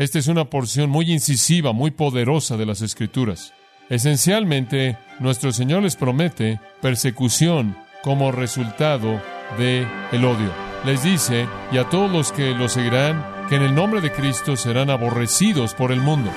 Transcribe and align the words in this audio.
Esta 0.00 0.18
es 0.18 0.28
una 0.28 0.46
porción 0.46 0.88
muy 0.88 1.12
incisiva, 1.12 1.74
muy 1.74 1.90
poderosa 1.90 2.56
de 2.56 2.64
las 2.64 2.80
Escrituras. 2.80 3.52
Esencialmente, 3.90 4.96
nuestro 5.18 5.52
Señor 5.52 5.82
les 5.82 5.94
promete 5.94 6.58
persecución 6.80 7.76
como 8.02 8.32
resultado 8.32 9.20
de 9.58 9.86
el 10.10 10.24
odio. 10.24 10.50
Les 10.86 11.02
dice, 11.02 11.46
y 11.70 11.76
a 11.76 11.90
todos 11.90 12.10
los 12.10 12.32
que 12.32 12.52
lo 12.54 12.70
seguirán, 12.70 13.22
que 13.50 13.56
en 13.56 13.62
el 13.62 13.74
nombre 13.74 14.00
de 14.00 14.10
Cristo 14.10 14.56
serán 14.56 14.88
aborrecidos 14.88 15.74
por 15.74 15.92
el 15.92 16.00
mundo. 16.00 16.30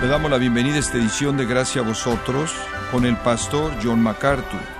Le 0.00 0.08
damos 0.08 0.30
la 0.30 0.38
bienvenida 0.38 0.76
a 0.76 0.78
esta 0.78 0.96
edición 0.96 1.36
de 1.36 1.44
Gracia 1.44 1.82
a 1.82 1.84
vosotros 1.84 2.54
con 2.90 3.04
el 3.04 3.18
pastor 3.18 3.74
John 3.84 4.00
MacArthur. 4.00 4.75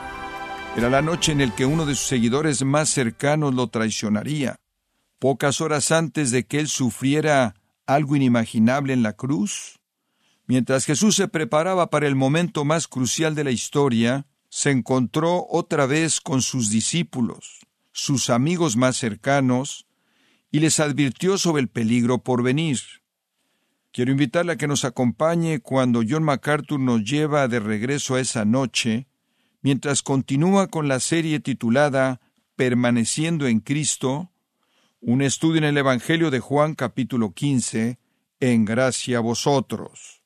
Era 0.76 0.90
la 0.90 1.00
noche 1.00 1.32
en 1.32 1.38
la 1.38 1.56
que 1.56 1.64
uno 1.64 1.86
de 1.86 1.94
sus 1.94 2.06
seguidores 2.06 2.62
más 2.62 2.90
cercanos 2.90 3.54
lo 3.54 3.68
traicionaría. 3.68 4.60
Pocas 5.18 5.62
horas 5.62 5.90
antes 5.90 6.30
de 6.30 6.44
que 6.44 6.60
él 6.60 6.68
sufriera 6.68 7.54
algo 7.86 8.14
inimaginable 8.14 8.92
en 8.92 9.02
la 9.02 9.14
cruz, 9.14 9.80
mientras 10.46 10.84
Jesús 10.84 11.16
se 11.16 11.28
preparaba 11.28 11.88
para 11.88 12.06
el 12.06 12.14
momento 12.14 12.66
más 12.66 12.88
crucial 12.88 13.34
de 13.34 13.44
la 13.44 13.52
historia, 13.52 14.26
se 14.50 14.70
encontró 14.70 15.46
otra 15.48 15.86
vez 15.86 16.20
con 16.20 16.42
sus 16.42 16.68
discípulos, 16.68 17.60
sus 17.92 18.28
amigos 18.28 18.76
más 18.76 18.98
cercanos, 18.98 19.86
y 20.50 20.60
les 20.60 20.78
advirtió 20.78 21.38
sobre 21.38 21.62
el 21.62 21.68
peligro 21.68 22.22
por 22.22 22.42
venir. 22.42 22.80
Quiero 23.92 24.10
invitarle 24.10 24.52
a 24.52 24.56
que 24.56 24.68
nos 24.68 24.84
acompañe 24.84 25.60
cuando 25.60 26.02
John 26.06 26.22
MacArthur 26.22 26.78
nos 26.78 27.02
lleva 27.02 27.48
de 27.48 27.60
regreso 27.60 28.14
a 28.14 28.20
esa 28.20 28.44
noche, 28.44 29.06
mientras 29.66 30.04
continúa 30.04 30.68
con 30.68 30.86
la 30.86 31.00
serie 31.00 31.40
titulada 31.40 32.20
Permaneciendo 32.54 33.48
en 33.48 33.58
Cristo, 33.58 34.30
un 35.00 35.22
estudio 35.22 35.58
en 35.58 35.64
el 35.64 35.76
Evangelio 35.76 36.30
de 36.30 36.38
Juan 36.38 36.76
capítulo 36.76 37.32
15, 37.32 37.98
en 38.38 38.64
gracia 38.64 39.18
a 39.18 39.20
vosotros. 39.22 40.22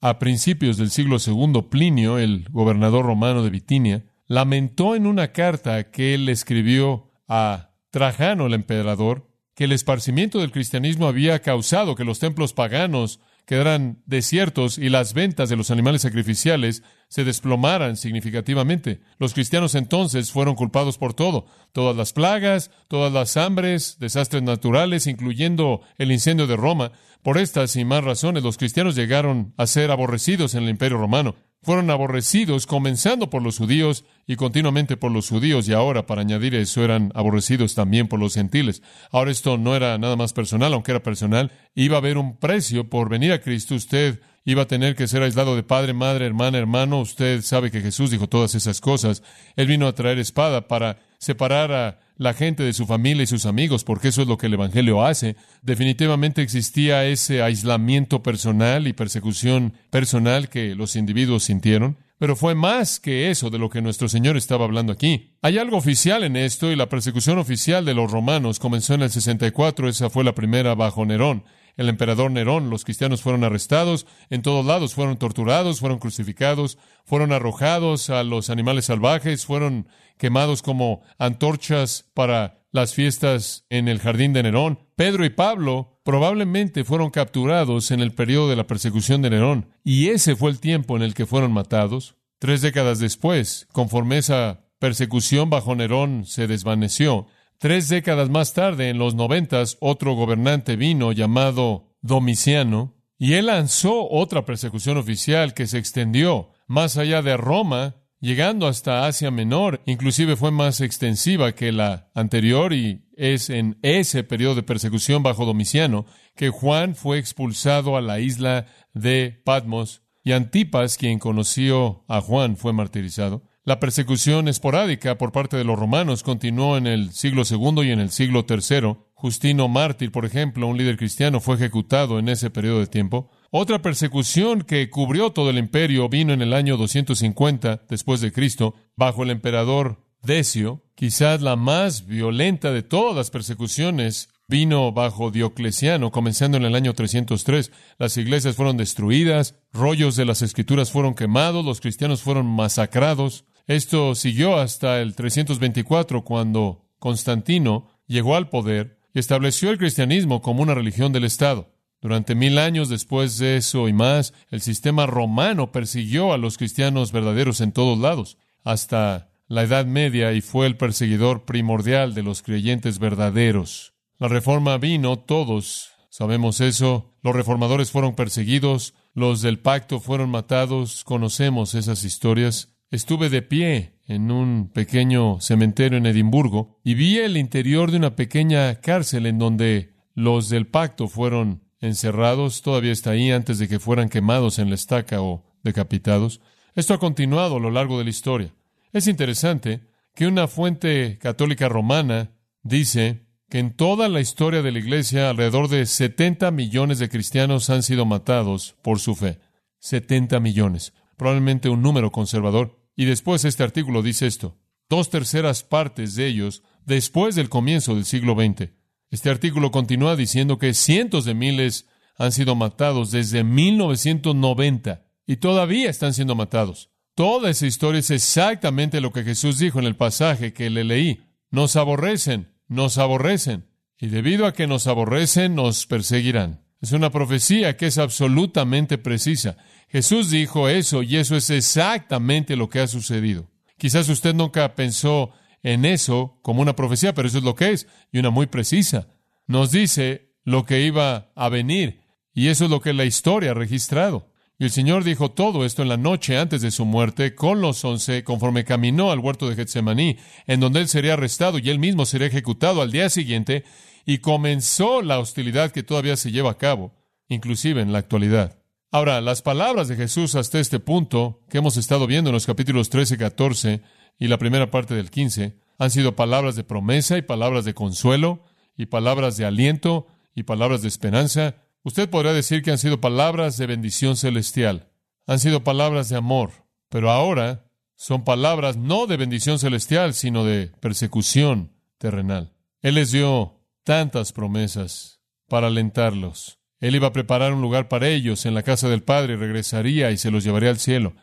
A 0.00 0.18
principios 0.18 0.78
del 0.78 0.90
siglo 0.90 1.18
II, 1.18 1.66
Plinio, 1.68 2.16
el 2.18 2.46
gobernador 2.48 3.04
romano 3.04 3.42
de 3.42 3.50
Bitinia, 3.50 4.06
lamentó 4.26 4.96
en 4.96 5.06
una 5.06 5.32
carta 5.32 5.90
que 5.90 6.14
él 6.14 6.26
escribió 6.30 7.10
a 7.28 7.72
Trajano, 7.90 8.46
el 8.46 8.54
emperador, 8.54 9.28
que 9.54 9.64
el 9.64 9.72
esparcimiento 9.72 10.38
del 10.38 10.50
cristianismo 10.50 11.08
había 11.08 11.40
causado 11.40 11.94
que 11.94 12.04
los 12.04 12.20
templos 12.20 12.54
paganos 12.54 13.20
quedaran 13.46 14.02
desiertos 14.06 14.78
y 14.78 14.88
las 14.88 15.14
ventas 15.14 15.48
de 15.48 15.56
los 15.56 15.70
animales 15.70 16.02
sacrificiales 16.02 16.82
se 17.08 17.24
desplomaran 17.24 17.96
significativamente. 17.96 19.00
Los 19.18 19.34
cristianos 19.34 19.74
entonces 19.74 20.32
fueron 20.32 20.54
culpados 20.54 20.98
por 20.98 21.14
todo, 21.14 21.46
todas 21.72 21.96
las 21.96 22.12
plagas, 22.12 22.70
todas 22.88 23.12
las 23.12 23.36
hambres, 23.36 23.98
desastres 23.98 24.42
naturales, 24.42 25.06
incluyendo 25.06 25.82
el 25.98 26.12
incendio 26.12 26.46
de 26.46 26.56
Roma. 26.56 26.92
Por 27.22 27.38
estas 27.38 27.76
y 27.76 27.84
más 27.84 28.02
razones, 28.04 28.42
los 28.42 28.58
cristianos 28.58 28.94
llegaron 28.94 29.54
a 29.56 29.66
ser 29.66 29.90
aborrecidos 29.90 30.54
en 30.54 30.64
el 30.64 30.70
imperio 30.70 30.98
romano 30.98 31.36
fueron 31.62 31.90
aborrecidos 31.90 32.66
comenzando 32.66 33.30
por 33.30 33.42
los 33.42 33.58
judíos 33.58 34.04
y 34.26 34.36
continuamente 34.36 34.96
por 34.96 35.12
los 35.12 35.28
judíos 35.28 35.68
y 35.68 35.72
ahora, 35.72 36.06
para 36.06 36.22
añadir 36.22 36.54
eso, 36.54 36.84
eran 36.84 37.12
aborrecidos 37.14 37.74
también 37.74 38.08
por 38.08 38.18
los 38.18 38.34
gentiles. 38.34 38.82
Ahora 39.10 39.30
esto 39.30 39.58
no 39.58 39.76
era 39.76 39.96
nada 39.98 40.16
más 40.16 40.32
personal, 40.32 40.74
aunque 40.74 40.90
era 40.90 41.02
personal, 41.02 41.52
iba 41.74 41.96
a 41.96 41.98
haber 41.98 42.18
un 42.18 42.36
precio 42.36 42.88
por 42.88 43.08
venir 43.08 43.32
a 43.32 43.40
Cristo. 43.40 43.74
Usted 43.74 44.20
iba 44.44 44.62
a 44.62 44.66
tener 44.66 44.96
que 44.96 45.06
ser 45.06 45.22
aislado 45.22 45.54
de 45.54 45.62
padre, 45.62 45.92
madre, 45.92 46.26
hermana, 46.26 46.58
hermano. 46.58 47.00
Usted 47.00 47.42
sabe 47.42 47.70
que 47.70 47.80
Jesús 47.80 48.10
dijo 48.10 48.28
todas 48.28 48.54
esas 48.54 48.80
cosas. 48.80 49.22
Él 49.56 49.68
vino 49.68 49.86
a 49.86 49.94
traer 49.94 50.18
espada 50.18 50.66
para 50.66 50.98
separar 51.22 51.70
a 51.70 52.00
la 52.16 52.34
gente 52.34 52.64
de 52.64 52.72
su 52.72 52.84
familia 52.84 53.22
y 53.22 53.28
sus 53.28 53.46
amigos, 53.46 53.84
porque 53.84 54.08
eso 54.08 54.22
es 54.22 54.28
lo 54.28 54.38
que 54.38 54.46
el 54.46 54.54
Evangelio 54.54 55.04
hace. 55.04 55.36
Definitivamente 55.62 56.42
existía 56.42 57.04
ese 57.04 57.42
aislamiento 57.42 58.24
personal 58.24 58.88
y 58.88 58.92
persecución 58.92 59.72
personal 59.90 60.48
que 60.48 60.74
los 60.74 60.96
individuos 60.96 61.44
sintieron, 61.44 61.96
pero 62.18 62.34
fue 62.34 62.56
más 62.56 62.98
que 62.98 63.30
eso 63.30 63.50
de 63.50 63.60
lo 63.60 63.70
que 63.70 63.82
nuestro 63.82 64.08
Señor 64.08 64.36
estaba 64.36 64.64
hablando 64.64 64.92
aquí. 64.92 65.30
Hay 65.42 65.58
algo 65.58 65.76
oficial 65.76 66.24
en 66.24 66.34
esto 66.34 66.72
y 66.72 66.76
la 66.76 66.88
persecución 66.88 67.38
oficial 67.38 67.84
de 67.84 67.94
los 67.94 68.10
romanos 68.10 68.58
comenzó 68.58 68.94
en 68.94 69.02
el 69.02 69.10
64, 69.10 69.88
esa 69.88 70.10
fue 70.10 70.24
la 70.24 70.34
primera 70.34 70.74
bajo 70.74 71.06
Nerón 71.06 71.44
el 71.76 71.88
emperador 71.88 72.30
Nerón. 72.30 72.70
Los 72.70 72.84
cristianos 72.84 73.22
fueron 73.22 73.44
arrestados 73.44 74.06
en 74.30 74.42
todos 74.42 74.64
lados, 74.64 74.94
fueron 74.94 75.16
torturados, 75.16 75.80
fueron 75.80 75.98
crucificados, 75.98 76.78
fueron 77.04 77.32
arrojados 77.32 78.10
a 78.10 78.22
los 78.24 78.50
animales 78.50 78.86
salvajes, 78.86 79.46
fueron 79.46 79.88
quemados 80.18 80.62
como 80.62 81.02
antorchas 81.18 82.10
para 82.14 82.62
las 82.72 82.94
fiestas 82.94 83.66
en 83.70 83.88
el 83.88 84.00
jardín 84.00 84.32
de 84.32 84.42
Nerón. 84.42 84.78
Pedro 84.96 85.24
y 85.24 85.30
Pablo 85.30 86.00
probablemente 86.04 86.84
fueron 86.84 87.10
capturados 87.10 87.90
en 87.90 88.00
el 88.00 88.12
periodo 88.12 88.48
de 88.48 88.56
la 88.56 88.66
persecución 88.66 89.22
de 89.22 89.30
Nerón, 89.30 89.68
y 89.84 90.08
ese 90.08 90.36
fue 90.36 90.50
el 90.50 90.58
tiempo 90.58 90.96
en 90.96 91.02
el 91.02 91.14
que 91.14 91.26
fueron 91.26 91.52
matados. 91.52 92.16
Tres 92.38 92.60
décadas 92.60 92.98
después, 92.98 93.68
conforme 93.72 94.18
esa 94.18 94.64
persecución 94.78 95.48
bajo 95.48 95.76
Nerón 95.76 96.24
se 96.26 96.48
desvaneció, 96.48 97.28
Tres 97.62 97.88
décadas 97.88 98.28
más 98.28 98.54
tarde, 98.54 98.88
en 98.88 98.98
los 98.98 99.14
noventas, 99.14 99.76
otro 99.78 100.14
gobernante 100.14 100.74
vino 100.74 101.12
llamado 101.12 101.94
Domiciano, 102.00 102.96
y 103.20 103.34
él 103.34 103.46
lanzó 103.46 104.10
otra 104.10 104.44
persecución 104.44 104.96
oficial 104.96 105.54
que 105.54 105.68
se 105.68 105.78
extendió 105.78 106.50
más 106.66 106.96
allá 106.96 107.22
de 107.22 107.36
Roma, 107.36 108.02
llegando 108.18 108.66
hasta 108.66 109.06
Asia 109.06 109.30
Menor, 109.30 109.80
inclusive 109.86 110.34
fue 110.34 110.50
más 110.50 110.80
extensiva 110.80 111.52
que 111.52 111.70
la 111.70 112.10
anterior 112.16 112.72
y 112.72 113.06
es 113.16 113.48
en 113.48 113.78
ese 113.82 114.24
periodo 114.24 114.56
de 114.56 114.64
persecución 114.64 115.22
bajo 115.22 115.46
Domiciano 115.46 116.04
que 116.34 116.48
Juan 116.48 116.96
fue 116.96 117.20
expulsado 117.20 117.96
a 117.96 118.00
la 118.00 118.18
isla 118.18 118.66
de 118.92 119.40
Patmos 119.44 120.02
y 120.24 120.32
Antipas, 120.32 120.96
quien 120.96 121.20
conoció 121.20 122.04
a 122.08 122.22
Juan, 122.22 122.56
fue 122.56 122.72
martirizado. 122.72 123.51
La 123.64 123.78
persecución 123.78 124.48
esporádica 124.48 125.18
por 125.18 125.30
parte 125.30 125.56
de 125.56 125.62
los 125.62 125.78
romanos 125.78 126.24
continuó 126.24 126.76
en 126.76 126.88
el 126.88 127.12
siglo 127.12 127.44
II 127.48 127.86
y 127.86 127.92
en 127.92 128.00
el 128.00 128.10
siglo 128.10 128.44
III. 128.48 128.96
Justino 129.14 129.68
Mártir, 129.68 130.10
por 130.10 130.24
ejemplo, 130.24 130.66
un 130.66 130.76
líder 130.76 130.96
cristiano, 130.96 131.38
fue 131.38 131.54
ejecutado 131.54 132.18
en 132.18 132.28
ese 132.28 132.50
periodo 132.50 132.80
de 132.80 132.88
tiempo. 132.88 133.30
Otra 133.52 133.80
persecución 133.80 134.62
que 134.62 134.90
cubrió 134.90 135.30
todo 135.30 135.50
el 135.50 135.58
imperio 135.58 136.08
vino 136.08 136.32
en 136.32 136.42
el 136.42 136.54
año 136.54 136.76
250 136.76 137.82
después 137.88 138.20
de 138.20 138.32
Cristo, 138.32 138.74
bajo 138.96 139.22
el 139.22 139.30
emperador 139.30 140.04
Decio, 140.24 140.82
quizás 140.96 141.40
la 141.40 141.54
más 141.54 142.06
violenta 142.06 142.72
de 142.72 142.82
todas 142.82 143.14
las 143.14 143.30
persecuciones 143.30 144.28
vino 144.48 144.90
bajo 144.90 145.30
Diocleciano, 145.30 146.10
comenzando 146.10 146.56
en 146.56 146.64
el 146.64 146.74
año 146.74 146.94
303. 146.94 147.70
Las 147.98 148.16
iglesias 148.16 148.56
fueron 148.56 148.76
destruidas, 148.76 149.54
rollos 149.72 150.16
de 150.16 150.24
las 150.24 150.42
escrituras 150.42 150.90
fueron 150.90 151.14
quemados, 151.14 151.64
los 151.64 151.80
cristianos 151.80 152.22
fueron 152.22 152.46
masacrados. 152.46 153.44
Esto 153.66 154.14
siguió 154.14 154.56
hasta 154.56 155.00
el 155.00 155.14
324, 155.14 156.24
cuando 156.24 156.84
Constantino 156.98 157.88
llegó 158.06 158.36
al 158.36 158.48
poder 158.48 158.98
y 159.14 159.18
estableció 159.18 159.70
el 159.70 159.78
cristianismo 159.78 160.42
como 160.42 160.62
una 160.62 160.74
religión 160.74 161.12
del 161.12 161.24
Estado. 161.24 161.72
Durante 162.00 162.34
mil 162.34 162.58
años 162.58 162.88
después 162.88 163.38
de 163.38 163.56
eso 163.56 163.88
y 163.88 163.92
más, 163.92 164.34
el 164.50 164.60
sistema 164.60 165.06
romano 165.06 165.70
persiguió 165.70 166.32
a 166.32 166.38
los 166.38 166.58
cristianos 166.58 167.12
verdaderos 167.12 167.60
en 167.60 167.72
todos 167.72 167.98
lados, 167.98 168.38
hasta 168.64 169.30
la 169.46 169.62
Edad 169.62 169.86
Media, 169.86 170.32
y 170.32 170.40
fue 170.40 170.66
el 170.66 170.76
perseguidor 170.76 171.44
primordial 171.44 172.14
de 172.14 172.22
los 172.24 172.42
creyentes 172.42 172.98
verdaderos. 172.98 173.94
La 174.18 174.28
reforma 174.28 174.78
vino, 174.78 175.18
todos 175.18 175.90
sabemos 176.08 176.60
eso, 176.60 177.14
los 177.22 177.34
reformadores 177.34 177.90
fueron 177.90 178.14
perseguidos, 178.14 178.94
los 179.14 179.42
del 179.42 179.58
pacto 179.58 180.00
fueron 180.00 180.30
matados, 180.30 181.04
conocemos 181.04 181.74
esas 181.74 182.04
historias, 182.04 182.71
Estuve 182.92 183.30
de 183.30 183.40
pie 183.40 183.94
en 184.06 184.30
un 184.30 184.68
pequeño 184.68 185.40
cementerio 185.40 185.96
en 185.96 186.04
Edimburgo 186.04 186.78
y 186.84 186.92
vi 186.92 187.16
el 187.16 187.38
interior 187.38 187.90
de 187.90 187.96
una 187.96 188.16
pequeña 188.16 188.82
cárcel 188.82 189.24
en 189.24 189.38
donde 189.38 189.94
los 190.14 190.50
del 190.50 190.66
pacto 190.66 191.08
fueron 191.08 191.62
encerrados, 191.80 192.60
todavía 192.60 192.92
está 192.92 193.12
ahí 193.12 193.30
antes 193.30 193.58
de 193.58 193.66
que 193.66 193.78
fueran 193.78 194.10
quemados 194.10 194.58
en 194.58 194.68
la 194.68 194.74
estaca 194.74 195.22
o 195.22 195.42
decapitados. 195.62 196.42
Esto 196.74 196.92
ha 196.92 196.98
continuado 196.98 197.56
a 197.56 197.60
lo 197.60 197.70
largo 197.70 197.96
de 197.96 198.04
la 198.04 198.10
historia. 198.10 198.52
Es 198.92 199.06
interesante 199.06 199.80
que 200.14 200.26
una 200.26 200.46
fuente 200.46 201.16
católica 201.18 201.70
romana 201.70 202.32
dice 202.62 203.22
que 203.48 203.58
en 203.58 203.74
toda 203.74 204.10
la 204.10 204.20
historia 204.20 204.60
de 204.60 204.70
la 204.70 204.80
Iglesia 204.80 205.30
alrededor 205.30 205.68
de 205.68 205.86
70 205.86 206.50
millones 206.50 206.98
de 206.98 207.08
cristianos 207.08 207.70
han 207.70 207.82
sido 207.82 208.04
matados 208.04 208.76
por 208.82 209.00
su 209.00 209.14
fe. 209.14 209.38
70 209.78 210.40
millones. 210.40 210.92
Probablemente 211.16 211.70
un 211.70 211.80
número 211.80 212.12
conservador. 212.12 212.81
Y 212.96 213.04
después 213.06 213.44
este 213.44 213.62
artículo 213.62 214.02
dice 214.02 214.26
esto, 214.26 214.58
dos 214.88 215.10
terceras 215.10 215.62
partes 215.62 216.14
de 216.14 216.26
ellos 216.26 216.62
después 216.84 217.34
del 217.34 217.48
comienzo 217.48 217.94
del 217.94 218.04
siglo 218.04 218.34
XX. 218.34 218.70
Este 219.10 219.30
artículo 219.30 219.70
continúa 219.70 220.16
diciendo 220.16 220.58
que 220.58 220.74
cientos 220.74 221.24
de 221.24 221.34
miles 221.34 221.86
han 222.16 222.32
sido 222.32 222.54
matados 222.54 223.10
desde 223.10 223.44
1990 223.44 225.04
y 225.26 225.36
todavía 225.36 225.90
están 225.90 226.14
siendo 226.14 226.34
matados. 226.34 226.90
Toda 227.14 227.50
esa 227.50 227.66
historia 227.66 228.00
es 228.00 228.10
exactamente 228.10 229.00
lo 229.00 229.12
que 229.12 229.22
Jesús 229.22 229.58
dijo 229.58 229.78
en 229.78 229.84
el 229.84 229.96
pasaje 229.96 230.52
que 230.52 230.70
le 230.70 230.84
leí. 230.84 231.20
Nos 231.50 231.76
aborrecen, 231.76 232.54
nos 232.68 232.96
aborrecen. 232.96 233.68
Y 233.98 234.06
debido 234.06 234.46
a 234.46 234.54
que 234.54 234.66
nos 234.66 234.86
aborrecen, 234.86 235.54
nos 235.54 235.86
perseguirán. 235.86 236.61
Es 236.82 236.90
una 236.90 237.10
profecía 237.10 237.76
que 237.76 237.86
es 237.86 237.96
absolutamente 237.96 238.98
precisa. 238.98 239.56
Jesús 239.88 240.30
dijo 240.30 240.68
eso 240.68 241.04
y 241.04 241.16
eso 241.16 241.36
es 241.36 241.48
exactamente 241.48 242.56
lo 242.56 242.68
que 242.68 242.80
ha 242.80 242.88
sucedido. 242.88 243.48
Quizás 243.78 244.08
usted 244.08 244.34
nunca 244.34 244.74
pensó 244.74 245.30
en 245.62 245.84
eso 245.84 246.40
como 246.42 246.60
una 246.60 246.74
profecía, 246.74 247.14
pero 247.14 247.28
eso 247.28 247.38
es 247.38 247.44
lo 247.44 247.54
que 247.54 247.70
es 247.70 247.86
y 248.10 248.18
una 248.18 248.30
muy 248.30 248.46
precisa. 248.46 249.06
Nos 249.46 249.70
dice 249.70 250.34
lo 250.44 250.64
que 250.64 250.80
iba 250.80 251.30
a 251.36 251.48
venir 251.48 252.00
y 252.34 252.48
eso 252.48 252.64
es 252.64 252.70
lo 252.70 252.80
que 252.80 252.92
la 252.92 253.04
historia 253.04 253.52
ha 253.52 253.54
registrado. 253.54 254.31
Y 254.62 254.66
el 254.66 254.70
Señor 254.70 255.02
dijo 255.02 255.32
todo 255.32 255.64
esto 255.64 255.82
en 255.82 255.88
la 255.88 255.96
noche 255.96 256.38
antes 256.38 256.62
de 256.62 256.70
su 256.70 256.84
muerte 256.84 257.34
con 257.34 257.60
los 257.60 257.84
once, 257.84 258.22
conforme 258.22 258.64
caminó 258.64 259.10
al 259.10 259.18
huerto 259.18 259.48
de 259.48 259.56
Getsemaní, 259.56 260.18
en 260.46 260.60
donde 260.60 260.78
él 260.78 260.86
sería 260.86 261.14
arrestado 261.14 261.58
y 261.58 261.68
él 261.68 261.80
mismo 261.80 262.06
sería 262.06 262.28
ejecutado 262.28 262.80
al 262.80 262.92
día 262.92 263.10
siguiente, 263.10 263.64
y 264.06 264.18
comenzó 264.18 265.02
la 265.02 265.18
hostilidad 265.18 265.72
que 265.72 265.82
todavía 265.82 266.16
se 266.16 266.30
lleva 266.30 266.52
a 266.52 266.58
cabo, 266.58 266.94
inclusive 267.26 267.80
en 267.80 267.92
la 267.92 267.98
actualidad. 267.98 268.62
Ahora, 268.92 269.20
las 269.20 269.42
palabras 269.42 269.88
de 269.88 269.96
Jesús 269.96 270.36
hasta 270.36 270.60
este 270.60 270.78
punto, 270.78 271.40
que 271.50 271.58
hemos 271.58 271.76
estado 271.76 272.06
viendo 272.06 272.30
en 272.30 272.34
los 272.34 272.46
capítulos 272.46 272.88
13 272.88 273.14
y 273.14 273.18
14 273.18 273.82
y 274.20 274.28
la 274.28 274.38
primera 274.38 274.70
parte 274.70 274.94
del 274.94 275.10
15, 275.10 275.56
han 275.76 275.90
sido 275.90 276.14
palabras 276.14 276.54
de 276.54 276.62
promesa 276.62 277.18
y 277.18 277.22
palabras 277.22 277.64
de 277.64 277.74
consuelo 277.74 278.44
y 278.76 278.86
palabras 278.86 279.36
de 279.36 279.44
aliento 279.44 280.06
y 280.36 280.44
palabras 280.44 280.82
de 280.82 280.88
esperanza 280.88 281.56
Usted 281.84 282.08
podrá 282.08 282.32
decir 282.32 282.62
que 282.62 282.70
han 282.70 282.78
sido 282.78 283.00
palabras 283.00 283.56
de 283.56 283.66
bendición 283.66 284.16
celestial, 284.16 284.88
han 285.26 285.38
sido 285.38 285.64
palabras 285.64 286.08
de 286.08 286.16
amor, 286.16 286.52
pero 286.88 287.10
ahora 287.10 287.64
son 287.96 288.24
palabras 288.24 288.76
no 288.76 289.06
de 289.06 289.16
bendición 289.16 289.58
celestial, 289.58 290.14
sino 290.14 290.44
de 290.44 290.68
persecución 290.80 291.72
terrenal. 291.98 292.52
Él 292.80 292.96
les 292.96 293.12
dio 293.12 293.60
tantas 293.84 294.32
promesas 294.32 295.20
para 295.48 295.68
alentarlos. 295.68 296.58
Él 296.80 296.96
iba 296.96 297.08
a 297.08 297.12
preparar 297.12 297.52
un 297.52 297.62
lugar 297.62 297.88
para 297.88 298.08
ellos 298.08 298.44
en 298.44 298.54
la 298.54 298.64
casa 298.64 298.88
del 298.88 299.02
Padre, 299.02 299.36
regresaría 299.36 300.10
y 300.10 300.16
se 300.16 300.32
los 300.32 300.42
llevaría 300.42 300.70
al 300.70 300.80
cielo. 300.80 301.14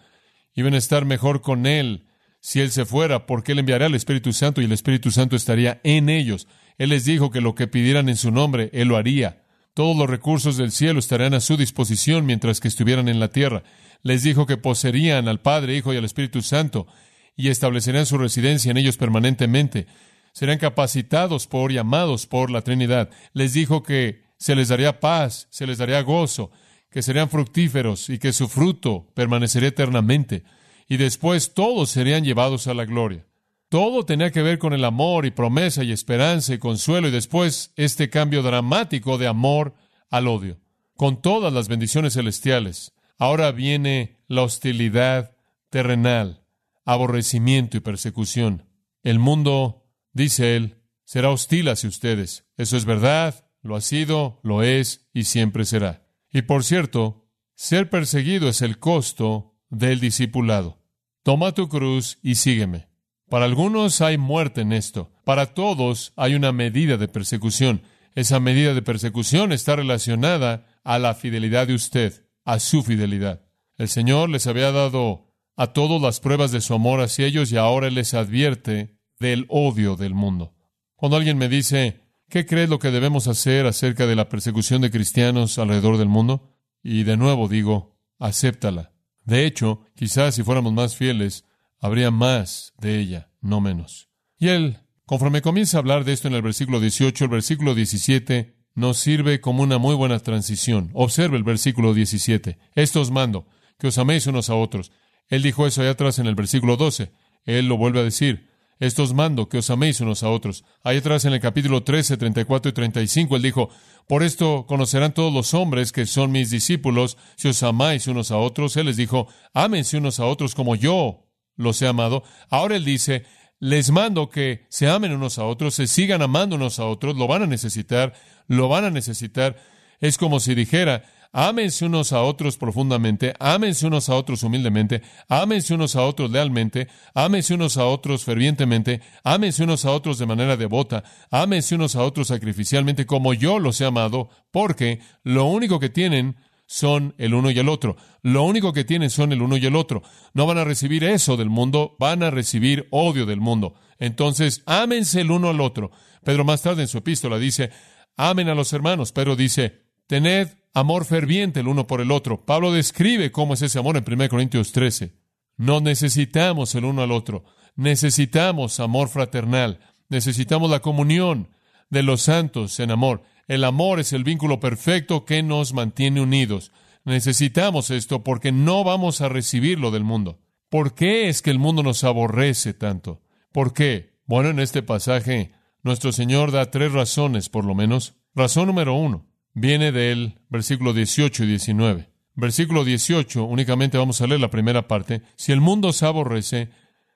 Iban 0.56 0.74
a 0.74 0.78
estar 0.78 1.04
mejor 1.04 1.42
con 1.42 1.66
Él 1.66 2.08
si 2.40 2.62
Él 2.62 2.72
se 2.72 2.86
fuera, 2.86 3.26
porque 3.26 3.52
Él 3.52 3.60
enviaría 3.60 3.88
al 3.88 3.96
Espíritu 3.96 4.32
Santo 4.32 4.62
y 4.62 4.66
el 4.66 4.72
Espíritu 4.72 5.12
Santo 5.12 5.36
estaría 5.36 5.82
en 5.84 6.08
ellos. 6.08 6.48
Él 6.78 6.90
les 6.90 7.04
dijo 7.04 7.30
que 7.30 7.42
lo 7.42 7.56
que 7.56 7.68
pidieran 7.68 8.08
en 8.08 8.16
su 8.16 8.32
nombre, 8.32 8.70
Él 8.72 8.88
lo 8.88 8.96
haría. 8.96 9.39
Todos 9.74 9.96
los 9.96 10.10
recursos 10.10 10.58
del 10.58 10.72
cielo 10.72 11.00
estarán 11.00 11.34
a 11.34 11.40
su 11.40 11.58
disposición 11.58 12.26
mientras 12.26 12.60
que 12.60 12.68
estuvieran 12.68 13.08
en 13.08 13.20
la 13.20 13.30
tierra. 13.30 13.64
Les 14.02 14.24
dijo 14.24 14.46
que 14.46 14.58
poseerían 14.58 15.28
al 15.28 15.40
Padre, 15.40 15.76
Hijo 15.78 15.94
y 15.94 15.98
al 15.98 16.06
Espíritu 16.06 16.42
Santo 16.42 16.88
y 17.36 17.48
establecerían 17.48 18.06
su 18.06 18.18
residencia 18.18 18.72
en 18.72 18.78
ellos 18.78 18.98
permanentemente. 18.98 19.88
Serán 20.34 20.58
capacitados 20.58 21.48
por 21.48 21.72
y 21.72 21.78
amados 21.78 22.26
por 22.26 22.52
la 22.52 22.62
Trinidad. 22.62 23.10
Les 23.34 23.54
dijo 23.54 23.84
que 23.84 24.24
se 24.38 24.56
les 24.56 24.68
daría 24.68 25.00
paz, 25.00 25.48
se 25.50 25.66
les 25.66 25.78
daría 25.78 26.02
gozo, 26.02 26.52
que 26.90 27.02
serían 27.02 27.30
fructíferos 27.30 28.10
y 28.10 28.20
que 28.20 28.34
su 28.34 28.50
fruto 28.50 29.08
permanecería 29.14 29.70
eternamente. 29.70 30.44
Y 30.88 30.98
después 30.98 31.54
todos 31.54 31.90
serían 31.90 32.26
llevados 32.26 32.68
a 32.68 32.74
la 32.74 32.86
gloria. 32.86 33.29
Todo 33.70 34.04
tenía 34.04 34.32
que 34.32 34.42
ver 34.42 34.58
con 34.58 34.74
el 34.74 34.84
amor 34.84 35.28
y 35.28 35.32
promesa 35.32 35.84
y 35.84 35.92
esperanza 35.92 36.56
y 36.56 36.58
consuelo 36.58 37.08
y 37.08 37.12
después 37.12 37.72
este 37.76 38.10
cambio 38.10 38.42
dramático 38.42 39.20
de 39.20 39.28
amor 39.28 39.76
al 40.10 40.28
odio, 40.28 40.60
con 40.96 41.22
todas 41.22 41.54
las 41.54 41.68
bendiciones 41.68 42.14
celestiales. 42.14 42.94
Ahora 43.20 43.52
viene 43.52 44.18
la 44.28 44.42
hostilidad 44.42 45.36
terrenal, 45.70 46.44
aborrecimiento 46.84 47.78
y 47.78 47.82
persecución. 47.82 48.66
El 49.04 49.20
mundo, 49.20 49.86
dice 50.14 50.56
él, 50.56 50.82
será 51.06 51.30
hostil 51.30 51.70
hacia 51.70 51.90
ustedes. 51.90 52.48
Eso 52.58 52.76
es 52.76 52.86
verdad, 52.86 53.46
lo 53.62 53.76
ha 53.76 53.82
sido, 53.82 54.40
lo 54.42 54.64
es 54.64 55.08
y 55.14 55.26
siempre 55.26 55.66
será. 55.66 56.08
Y 56.32 56.42
por 56.42 56.64
cierto, 56.64 57.30
ser 57.54 57.92
perseguido 57.92 58.50
es 58.50 58.64
el 58.64 58.80
costo 58.80 59.60
del 59.70 60.00
discipulado. 60.00 60.82
Toma 61.22 61.52
tu 61.52 61.70
cruz 61.70 62.18
y 62.24 62.36
sígueme. 62.36 62.89
Para 63.30 63.46
algunos 63.46 64.02
hay 64.02 64.18
muerte 64.18 64.62
en 64.62 64.74
esto. 64.74 65.12
Para 65.24 65.54
todos 65.54 66.14
hay 66.16 66.34
una 66.34 66.52
medida 66.52 66.98
de 66.98 67.08
persecución. 67.08 67.84
Esa 68.16 68.40
medida 68.40 68.74
de 68.74 68.82
persecución 68.82 69.52
está 69.52 69.76
relacionada 69.76 70.66
a 70.84 70.98
la 70.98 71.14
fidelidad 71.14 71.68
de 71.68 71.76
usted, 71.76 72.26
a 72.44 72.60
su 72.60 72.82
fidelidad. 72.82 73.46
El 73.78 73.88
Señor 73.88 74.30
les 74.30 74.48
había 74.48 74.72
dado 74.72 75.28
a 75.56 75.74
todos 75.74 76.02
las 76.02 76.20
pruebas 76.20 76.52
de 76.52 76.62
su 76.62 76.74
amor 76.74 77.02
hacia 77.02 77.28
ellos 77.28 77.52
y 77.52 77.58
ahora 77.58 77.90
les 77.90 78.14
advierte 78.14 78.98
del 79.20 79.46
odio 79.50 79.96
del 79.96 80.14
mundo. 80.16 80.56
Cuando 80.96 81.18
alguien 81.18 81.38
me 81.38 81.50
dice, 81.50 82.02
¿qué 82.30 82.46
crees 82.46 82.70
lo 82.70 82.80
que 82.80 82.92
debemos 82.92 83.28
hacer 83.28 83.68
acerca 83.68 84.08
de 84.08 84.16
la 84.16 84.28
persecución 84.28 84.82
de 84.82 84.90
cristianos 84.90 85.60
alrededor 85.60 85.98
del 85.98 86.08
mundo? 86.08 86.58
Y 86.82 87.04
de 87.04 87.18
nuevo 87.18 87.48
digo, 87.48 87.98
acéptala. 88.18 88.94
De 89.24 89.46
hecho, 89.46 89.82
quizás 89.96 90.36
si 90.36 90.44
fuéramos 90.44 90.74
más 90.74 90.96
fieles, 90.96 91.46
habría 91.80 92.12
más 92.12 92.74
de 92.78 93.00
ella, 93.00 93.30
no 93.42 93.62
menos. 93.62 94.10
Y 94.38 94.50
él, 94.50 94.80
conforme 95.06 95.42
comienza 95.42 95.78
a 95.78 95.80
hablar 95.80 96.06
de 96.06 96.14
esto 96.14 96.28
en 96.28 96.36
el 96.36 96.42
versículo 96.42 96.80
18, 96.80 97.26
el 97.26 97.30
versículo 97.30 97.76
17 97.76 98.56
nos 98.76 98.98
sirve 98.98 99.42
como 99.42 99.64
una 99.64 99.78
muy 99.78 99.96
buena 99.96 100.20
transición. 100.20 100.90
Observe 100.94 101.38
el 101.38 101.44
versículo 101.44 101.94
17. 101.94 102.58
Esto 102.76 103.02
os 103.02 103.12
mando, 103.12 103.48
que 103.78 103.88
os 103.88 103.98
améis 103.98 104.28
unos 104.28 104.50
a 104.50 104.56
otros. 104.56 104.92
Él 105.28 105.42
dijo 105.42 105.68
eso 105.68 105.82
allá 105.82 105.92
atrás 105.92 106.20
en 106.20 106.28
el 106.28 106.36
versículo 106.36 106.78
12. 106.78 107.12
Él 107.46 107.68
lo 107.68 107.78
vuelve 107.78 108.00
a 108.00 108.04
decir. 108.04 108.48
Esto 108.80 109.04
os 109.04 109.14
mando, 109.14 109.50
que 109.50 109.58
os 109.58 109.70
améis 109.70 110.00
unos 110.00 110.24
a 110.24 110.30
otros. 110.30 110.64
Allá 110.84 111.00
atrás 111.00 111.26
en 111.26 111.34
el 111.34 111.42
capítulo 111.42 111.84
13, 111.84 112.16
34 112.16 112.70
y 112.70 112.74
35, 112.74 113.36
él 113.36 113.42
dijo, 113.42 113.70
por 114.08 114.24
esto 114.24 114.66
conocerán 114.66 115.14
todos 115.14 115.34
los 115.34 115.54
hombres 115.54 115.92
que 115.92 116.06
son 116.06 116.32
mis 116.32 116.50
discípulos, 116.50 117.18
si 117.36 117.50
os 117.50 117.62
amáis 117.62 118.08
unos 118.08 118.32
a 118.32 118.38
otros. 118.38 118.78
Él 118.78 118.86
les 118.86 118.96
dijo, 118.96 119.28
ámense 119.54 119.98
unos 119.98 120.22
a 120.22 120.26
otros 120.26 120.56
como 120.56 120.76
yo 120.76 121.29
los 121.60 121.82
he 121.82 121.88
amado. 121.88 122.24
Ahora 122.50 122.78
Él 122.78 122.86
dice, 122.86 123.26
les 123.60 123.92
mando 123.92 124.30
que 124.30 124.66
se 124.70 124.88
amen 124.88 125.12
unos 125.12 125.38
a 125.38 125.44
otros, 125.44 125.76
se 125.76 125.88
sigan 125.88 126.22
amando 126.22 126.56
unos 126.56 126.80
a 126.80 126.86
otros, 126.86 127.18
lo 127.18 127.28
van 127.28 127.44
a 127.44 127.48
necesitar, 127.48 128.14
lo 128.48 128.70
van 128.70 128.86
a 128.86 128.90
necesitar. 128.90 129.58
Es 130.00 130.18
como 130.18 130.40
si 130.40 130.56
dijera, 130.56 131.04
ámense 131.34 131.86
unos 131.86 132.14
a 132.14 132.22
otros 132.22 132.58
profundamente, 132.58 133.34
ámense 133.40 133.86
unos 133.86 134.08
a 134.08 134.16
otros 134.16 134.42
humildemente, 134.44 135.02
ámense 135.28 135.74
unos 135.74 135.98
a 135.98 136.04
otros 136.04 136.32
lealmente, 136.32 136.88
ámense 137.14 137.54
unos 137.54 137.76
a 137.76 137.86
otros 137.86 138.24
fervientemente, 138.24 139.02
ámense 139.26 139.66
unos 139.66 139.84
a 139.84 139.92
otros 139.92 140.18
de 140.18 140.26
manera 140.26 140.56
devota, 140.56 141.04
ámense 141.30 141.76
unos 141.76 141.98
a 141.98 142.04
otros 142.04 142.30
sacrificialmente 142.30 143.06
como 143.06 143.34
yo 143.34 143.60
los 143.60 143.82
he 143.82 143.86
amado, 143.86 144.30
porque 144.52 145.02
lo 145.24 145.44
único 145.46 145.82
que 145.82 145.90
tienen 145.90 146.38
son 146.70 147.16
el 147.18 147.34
uno 147.34 147.50
y 147.50 147.58
el 147.58 147.68
otro. 147.68 147.98
Lo 148.22 148.44
único 148.44 148.74
que 148.74 148.84
tienen 148.84 149.10
son 149.10 149.34
el 149.34 149.42
uno 149.42 149.58
y 149.58 149.66
el 149.66 149.76
otro. 149.76 150.04
No 150.36 150.46
van 150.46 150.60
a 150.60 150.64
recibir 150.64 151.04
eso 151.04 151.36
del 151.36 151.50
mundo, 151.50 151.96
van 151.98 152.22
a 152.22 152.30
recibir 152.30 152.88
odio 152.92 153.26
del 153.26 153.42
mundo. 153.42 153.74
Entonces, 153.98 154.62
ámense 154.68 155.22
el 155.22 155.32
uno 155.32 155.50
al 155.50 155.62
otro. 155.62 155.90
Pedro 156.24 156.46
más 156.46 156.62
tarde 156.62 156.84
en 156.84 156.88
su 156.88 157.00
epístola 157.00 157.40
dice, 157.40 157.72
amen 158.16 158.50
a 158.50 158.56
los 158.56 158.72
hermanos. 158.72 159.12
Pedro 159.12 159.36
dice, 159.36 159.82
tened 160.06 160.50
amor 160.76 161.06
ferviente 161.06 161.62
el 161.62 161.68
uno 161.68 161.88
por 161.88 162.02
el 162.02 162.12
otro. 162.12 162.46
Pablo 162.46 162.72
describe 162.72 163.32
cómo 163.32 163.56
es 163.56 163.64
ese 163.64 163.80
amor 163.80 163.98
en 163.98 164.06
1 164.08 164.30
Corintios 164.30 164.72
13. 164.72 165.16
No 165.58 165.82
necesitamos 165.82 166.76
el 166.76 166.86
uno 166.86 167.02
al 167.02 167.12
otro. 167.12 167.46
Necesitamos 167.78 168.80
amor 168.80 169.10
fraternal. 169.10 169.80
Necesitamos 170.08 170.70
la 170.70 170.82
comunión 170.82 171.50
de 171.90 172.04
los 172.04 172.22
santos 172.22 172.80
en 172.80 172.92
amor. 172.92 173.24
El 173.48 173.64
amor 173.64 174.00
es 174.00 174.14
el 174.14 174.24
vínculo 174.24 174.60
perfecto 174.60 175.26
que 175.26 175.42
nos 175.44 175.74
mantiene 175.74 176.22
unidos. 176.22 176.72
Necesitamos 177.04 177.90
esto 177.92 178.24
porque 178.24 178.52
no 178.52 178.84
vamos 178.84 179.22
a 179.22 179.30
recibirlo 179.30 179.92
del 179.92 180.04
mundo. 180.04 180.40
¿Por 180.70 180.94
qué 180.94 181.30
es 181.30 181.42
que 181.42 181.50
el 181.50 181.58
mundo 181.58 181.82
nos 181.82 182.04
aborrece 182.04 182.74
tanto? 182.74 183.22
¿Por 183.52 183.74
qué? 183.74 184.20
Bueno, 184.26 184.50
en 184.50 184.60
este 184.60 184.84
pasaje 184.84 185.52
nuestro 185.82 186.12
Señor 186.12 186.52
da 186.52 186.70
tres 186.70 186.92
razones, 186.92 187.50
por 187.50 187.66
lo 187.66 187.74
menos. 187.74 188.16
Razón 188.36 188.68
número 188.68 188.94
uno 188.94 189.26
viene 189.54 189.92
del 189.92 190.40
versículo 190.50 190.94
18 190.94 191.44
y 191.44 191.48
19. 191.48 192.10
Versículo 192.36 192.86
18, 192.86 193.44
únicamente 193.44 193.98
vamos 193.98 194.22
a 194.22 194.28
leer 194.28 194.40
la 194.40 194.52
primera 194.52 194.88
parte. 194.88 195.24
Si 195.36 195.52
el 195.52 195.60
mundo 195.60 195.92
se 195.92 196.06
aborrece, 196.06 196.70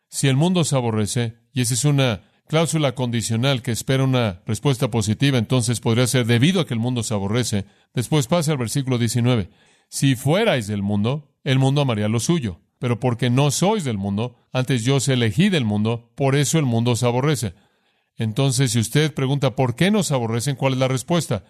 si 0.10 0.28
el 0.28 0.36
mundo 0.36 0.64
se 0.64 0.76
aborrece, 0.76 1.36
y 1.54 1.62
esa 1.62 1.76
es 1.76 1.86
una 1.86 2.24
cláusula 2.48 2.96
condicional 2.96 3.62
que 3.62 3.72
espera 3.72 4.04
una 4.04 4.42
respuesta 4.46 4.90
positiva, 4.90 5.38
entonces 5.38 5.80
podría 5.80 6.08
ser 6.08 6.26
debido 6.26 6.62
a 6.62 6.66
que 6.68 6.74
el 6.74 6.80
mundo 6.80 7.04
se 7.04 7.14
aborrece. 7.14 7.66
Después 7.94 8.28
pasa 8.28 8.52
al 8.52 8.58
versículo 8.58 8.98
19. 8.98 9.50
Si 9.90 10.16
fuerais 10.16 10.68
del 10.68 10.82
mundo, 10.82 11.32
el 11.44 11.60
mundo 11.60 11.82
amaría 11.82 12.08
lo 12.08 12.20
suyo. 12.20 12.60
Pero 12.80 13.00
porque 13.00 13.30
no 13.30 13.50
sois 13.50 13.86
del 13.86 13.98
mundo, 13.98 14.36
antes 14.52 14.84
yo 14.84 14.98
os 14.98 15.08
elegí 15.08 15.48
del 15.48 15.64
mundo, 15.64 16.12
por 16.16 16.36
eso 16.36 16.60
el 16.60 16.66
mundo 16.66 16.98
se 16.98 17.06
aborrece. 17.06 17.54
Entonces, 18.18 18.72
si 18.72 18.80
usted 18.80 19.14
pregunta 19.14 19.56
por 19.56 19.76
qué 19.76 19.90
nos 19.90 20.12
aborrecen, 20.12 20.58
¿cuál 20.58 20.74
es 20.74 20.80
la 20.80 20.90
respuesta? 20.90 21.46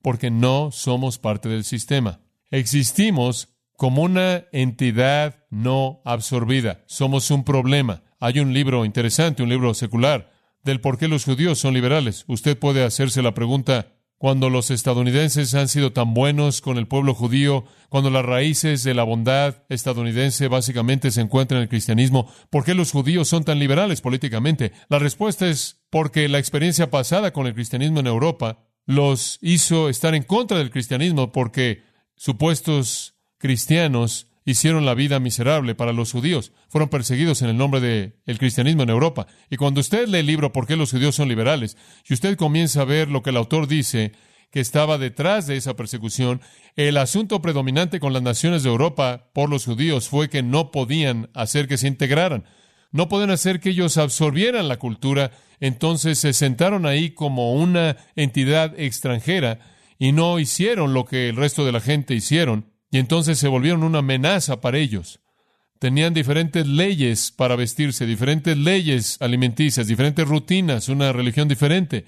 Porque 0.00 0.30
no 0.30 0.70
somos 0.70 1.18
parte 1.18 1.48
del 1.48 1.64
sistema. 1.64 2.20
Existimos 2.52 3.48
como 3.76 4.02
una 4.02 4.44
entidad 4.52 5.44
no 5.50 6.00
absorbida. 6.04 6.84
Somos 6.86 7.30
un 7.32 7.44
problema. 7.44 8.04
Hay 8.20 8.38
un 8.38 8.54
libro 8.54 8.84
interesante, 8.84 9.42
un 9.42 9.48
libro 9.48 9.74
secular, 9.74 10.30
del 10.66 10.80
por 10.80 10.98
qué 10.98 11.08
los 11.08 11.24
judíos 11.24 11.58
son 11.58 11.72
liberales. 11.72 12.24
Usted 12.26 12.58
puede 12.58 12.84
hacerse 12.84 13.22
la 13.22 13.32
pregunta, 13.32 13.92
cuando 14.18 14.50
los 14.50 14.70
estadounidenses 14.70 15.54
han 15.54 15.68
sido 15.68 15.92
tan 15.92 16.12
buenos 16.12 16.60
con 16.60 16.76
el 16.76 16.88
pueblo 16.88 17.14
judío, 17.14 17.64
cuando 17.88 18.10
las 18.10 18.24
raíces 18.24 18.82
de 18.82 18.94
la 18.94 19.04
bondad 19.04 19.62
estadounidense 19.68 20.48
básicamente 20.48 21.10
se 21.10 21.20
encuentran 21.20 21.58
en 21.58 21.62
el 21.64 21.68
cristianismo, 21.68 22.30
¿por 22.50 22.64
qué 22.64 22.74
los 22.74 22.92
judíos 22.92 23.28
son 23.28 23.44
tan 23.44 23.58
liberales 23.58 24.00
políticamente? 24.00 24.72
La 24.88 24.98
respuesta 24.98 25.48
es 25.48 25.82
porque 25.88 26.28
la 26.28 26.38
experiencia 26.38 26.90
pasada 26.90 27.32
con 27.32 27.46
el 27.46 27.54
cristianismo 27.54 28.00
en 28.00 28.06
Europa 28.06 28.58
los 28.86 29.38
hizo 29.42 29.88
estar 29.88 30.14
en 30.14 30.24
contra 30.24 30.58
del 30.58 30.70
cristianismo 30.70 31.30
porque 31.30 31.82
supuestos 32.16 33.14
cristianos 33.38 34.25
hicieron 34.46 34.86
la 34.86 34.94
vida 34.94 35.20
miserable 35.20 35.74
para 35.74 35.92
los 35.92 36.12
judíos. 36.12 36.52
Fueron 36.68 36.88
perseguidos 36.88 37.42
en 37.42 37.50
el 37.50 37.58
nombre 37.58 37.80
del 37.80 38.38
cristianismo 38.38 38.84
en 38.84 38.90
Europa. 38.90 39.26
Y 39.50 39.56
cuando 39.56 39.80
usted 39.80 40.08
lee 40.08 40.20
el 40.20 40.26
libro 40.26 40.52
¿Por 40.52 40.66
qué 40.66 40.76
los 40.76 40.92
judíos 40.92 41.16
son 41.16 41.28
liberales? 41.28 41.76
y 42.08 42.14
usted 42.14 42.36
comienza 42.36 42.80
a 42.80 42.84
ver 42.84 43.10
lo 43.10 43.22
que 43.22 43.30
el 43.30 43.36
autor 43.36 43.66
dice 43.66 44.12
que 44.52 44.60
estaba 44.60 44.96
detrás 44.96 45.48
de 45.48 45.56
esa 45.56 45.74
persecución, 45.74 46.40
el 46.76 46.96
asunto 46.96 47.42
predominante 47.42 47.98
con 47.98 48.12
las 48.12 48.22
naciones 48.22 48.62
de 48.62 48.70
Europa 48.70 49.28
por 49.34 49.50
los 49.50 49.64
judíos 49.64 50.08
fue 50.08 50.30
que 50.30 50.44
no 50.44 50.70
podían 50.70 51.28
hacer 51.34 51.66
que 51.66 51.76
se 51.76 51.88
integraran. 51.88 52.44
No 52.92 53.08
podían 53.08 53.30
hacer 53.30 53.58
que 53.58 53.70
ellos 53.70 53.98
absorbieran 53.98 54.68
la 54.68 54.78
cultura, 54.78 55.32
entonces 55.58 56.20
se 56.20 56.32
sentaron 56.32 56.86
ahí 56.86 57.10
como 57.10 57.52
una 57.52 57.96
entidad 58.14 58.78
extranjera 58.78 59.58
y 59.98 60.12
no 60.12 60.38
hicieron 60.38 60.94
lo 60.94 61.04
que 61.04 61.28
el 61.28 61.36
resto 61.36 61.66
de 61.66 61.72
la 61.72 61.80
gente 61.80 62.14
hicieron 62.14 62.75
y 62.90 62.98
entonces 62.98 63.38
se 63.38 63.48
volvieron 63.48 63.82
una 63.82 63.98
amenaza 63.98 64.60
para 64.60 64.78
ellos. 64.78 65.20
Tenían 65.78 66.14
diferentes 66.14 66.66
leyes 66.66 67.30
para 67.30 67.56
vestirse, 67.56 68.06
diferentes 68.06 68.56
leyes 68.56 69.18
alimenticias, 69.20 69.86
diferentes 69.86 70.26
rutinas, 70.26 70.88
una 70.88 71.12
religión 71.12 71.48
diferente, 71.48 72.06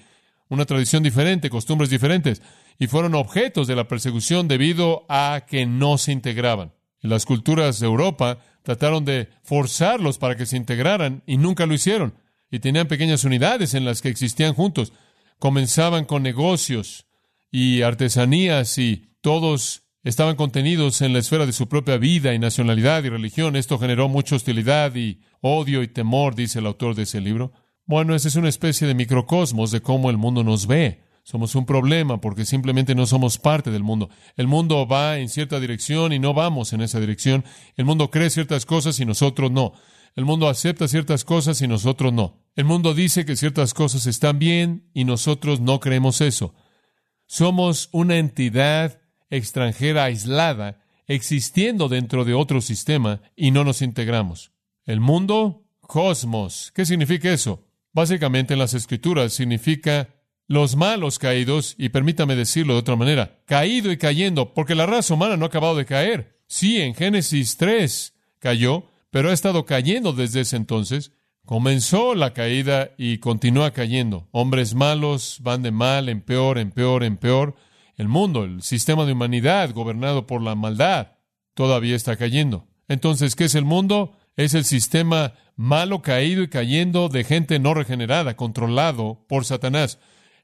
una 0.49 0.65
tradición 0.65 1.03
diferente, 1.03 1.49
costumbres 1.49 1.89
diferentes, 1.89 2.41
y 2.79 2.87
fueron 2.87 3.13
objetos 3.13 3.67
de 3.67 3.75
la 3.75 3.87
persecución 3.87 4.47
debido 4.47 5.05
a 5.09 5.45
que 5.47 5.65
no 5.65 5.97
se 5.97 6.11
integraban. 6.11 6.73
Las 7.01 7.25
culturas 7.25 7.79
de 7.79 7.85
Europa 7.85 8.39
trataron 8.63 9.05
de 9.05 9.29
forzarlos 9.43 10.17
para 10.17 10.35
que 10.35 10.45
se 10.45 10.57
integraran 10.57 11.23
y 11.25 11.37
nunca 11.37 11.65
lo 11.65 11.73
hicieron. 11.73 12.15
Y 12.51 12.59
tenían 12.59 12.87
pequeñas 12.87 13.23
unidades 13.23 13.73
en 13.73 13.85
las 13.85 14.01
que 14.01 14.09
existían 14.09 14.53
juntos. 14.53 14.91
Comenzaban 15.37 16.05
con 16.05 16.23
negocios 16.23 17.05
y 17.51 17.83
artesanías 17.83 18.77
y 18.77 19.13
todos 19.21 19.83
estaban 20.03 20.35
contenidos 20.35 21.01
en 21.01 21.13
la 21.13 21.19
esfera 21.19 21.45
de 21.45 21.53
su 21.53 21.67
propia 21.67 21.97
vida 21.97 22.33
y 22.33 22.39
nacionalidad 22.39 23.03
y 23.03 23.09
religión. 23.09 23.55
Esto 23.55 23.77
generó 23.77 24.07
mucha 24.09 24.35
hostilidad 24.35 24.95
y 24.95 25.21
odio 25.41 25.83
y 25.83 25.87
temor, 25.87 26.35
dice 26.35 26.59
el 26.59 26.65
autor 26.65 26.95
de 26.95 27.03
ese 27.03 27.21
libro. 27.21 27.51
Bueno, 27.85 28.15
esa 28.15 28.27
es 28.27 28.35
una 28.35 28.49
especie 28.49 28.87
de 28.87 28.93
microcosmos 28.93 29.71
de 29.71 29.81
cómo 29.81 30.09
el 30.09 30.17
mundo 30.17 30.43
nos 30.43 30.67
ve. 30.67 31.03
Somos 31.23 31.53
un 31.55 31.65
problema 31.65 32.21
porque 32.21 32.45
simplemente 32.45 32.95
no 32.95 33.05
somos 33.05 33.37
parte 33.37 33.71
del 33.71 33.83
mundo. 33.83 34.09
El 34.35 34.47
mundo 34.47 34.87
va 34.87 35.19
en 35.19 35.29
cierta 35.29 35.59
dirección 35.59 36.13
y 36.13 36.19
no 36.19 36.33
vamos 36.33 36.73
en 36.73 36.81
esa 36.81 36.99
dirección. 36.99 37.43
El 37.75 37.85
mundo 37.85 38.09
cree 38.09 38.29
ciertas 38.29 38.65
cosas 38.65 38.99
y 38.99 39.05
nosotros 39.05 39.51
no. 39.51 39.73
El 40.15 40.25
mundo 40.25 40.49
acepta 40.49 40.87
ciertas 40.87 41.23
cosas 41.25 41.61
y 41.61 41.67
nosotros 41.67 42.13
no. 42.13 42.41
El 42.55 42.65
mundo 42.65 42.93
dice 42.93 43.25
que 43.25 43.35
ciertas 43.35 43.73
cosas 43.73 44.07
están 44.07 44.39
bien 44.39 44.89
y 44.93 45.03
nosotros 45.03 45.61
no 45.61 45.79
creemos 45.79 46.21
eso. 46.21 46.55
Somos 47.27 47.89
una 47.91 48.17
entidad 48.17 48.98
extranjera 49.29 50.05
aislada, 50.05 50.81
existiendo 51.07 51.89
dentro 51.89 52.25
de 52.25 52.33
otro 52.33 52.61
sistema 52.61 53.21
y 53.35 53.51
no 53.51 53.63
nos 53.63 53.81
integramos. 53.81 54.51
El 54.85 54.99
mundo, 54.99 55.63
cosmos. 55.81 56.71
¿Qué 56.75 56.85
significa 56.85 57.31
eso? 57.31 57.63
Básicamente 57.93 58.53
en 58.53 58.59
las 58.59 58.73
escrituras 58.73 59.33
significa 59.33 60.09
los 60.47 60.75
malos 60.75 61.19
caídos, 61.19 61.75
y 61.77 61.89
permítame 61.89 62.35
decirlo 62.35 62.73
de 62.73 62.79
otra 62.79 62.95
manera, 62.95 63.39
caído 63.45 63.91
y 63.91 63.97
cayendo, 63.97 64.55
porque 64.55 64.73
la 64.73 64.87
raza 64.87 65.13
humana 65.13 65.37
no 65.37 65.45
ha 65.45 65.47
acabado 65.47 65.75
de 65.75 65.85
caer. 65.85 66.39
Sí, 66.47 66.81
en 66.81 66.95
Génesis 66.95 67.55
3 67.57 68.15
cayó, 68.39 68.85
pero 69.11 69.29
ha 69.29 69.33
estado 69.33 69.65
cayendo 69.65 70.11
desde 70.11 70.41
ese 70.41 70.55
entonces. 70.55 71.11
Comenzó 71.45 72.15
la 72.15 72.33
caída 72.33 72.91
y 72.97 73.19
continúa 73.19 73.71
cayendo. 73.71 74.27
Hombres 74.31 74.73
malos 74.73 75.37
van 75.41 75.61
de 75.61 75.71
mal 75.71 76.09
en 76.09 76.21
peor, 76.21 76.57
en 76.57 76.71
peor, 76.71 77.03
en 77.03 77.17
peor. 77.17 77.55
El 77.99 78.07
mundo, 78.07 78.45
el 78.45 78.61
sistema 78.61 79.03
de 79.03 79.11
humanidad 79.11 79.73
gobernado 79.73 80.25
por 80.25 80.41
la 80.41 80.55
maldad, 80.55 81.17
todavía 81.53 81.97
está 81.97 82.15
cayendo. 82.15 82.65
Entonces, 82.87 83.35
¿qué 83.35 83.43
es 83.43 83.55
el 83.55 83.65
mundo? 83.65 84.15
Es 84.37 84.53
el 84.53 84.63
sistema 84.63 85.33
malo, 85.57 86.01
caído 86.01 86.41
y 86.41 86.47
cayendo 86.47 87.09
de 87.09 87.25
gente 87.25 87.59
no 87.59 87.73
regenerada, 87.73 88.37
controlado 88.37 89.25
por 89.27 89.43
Satanás. 89.43 89.99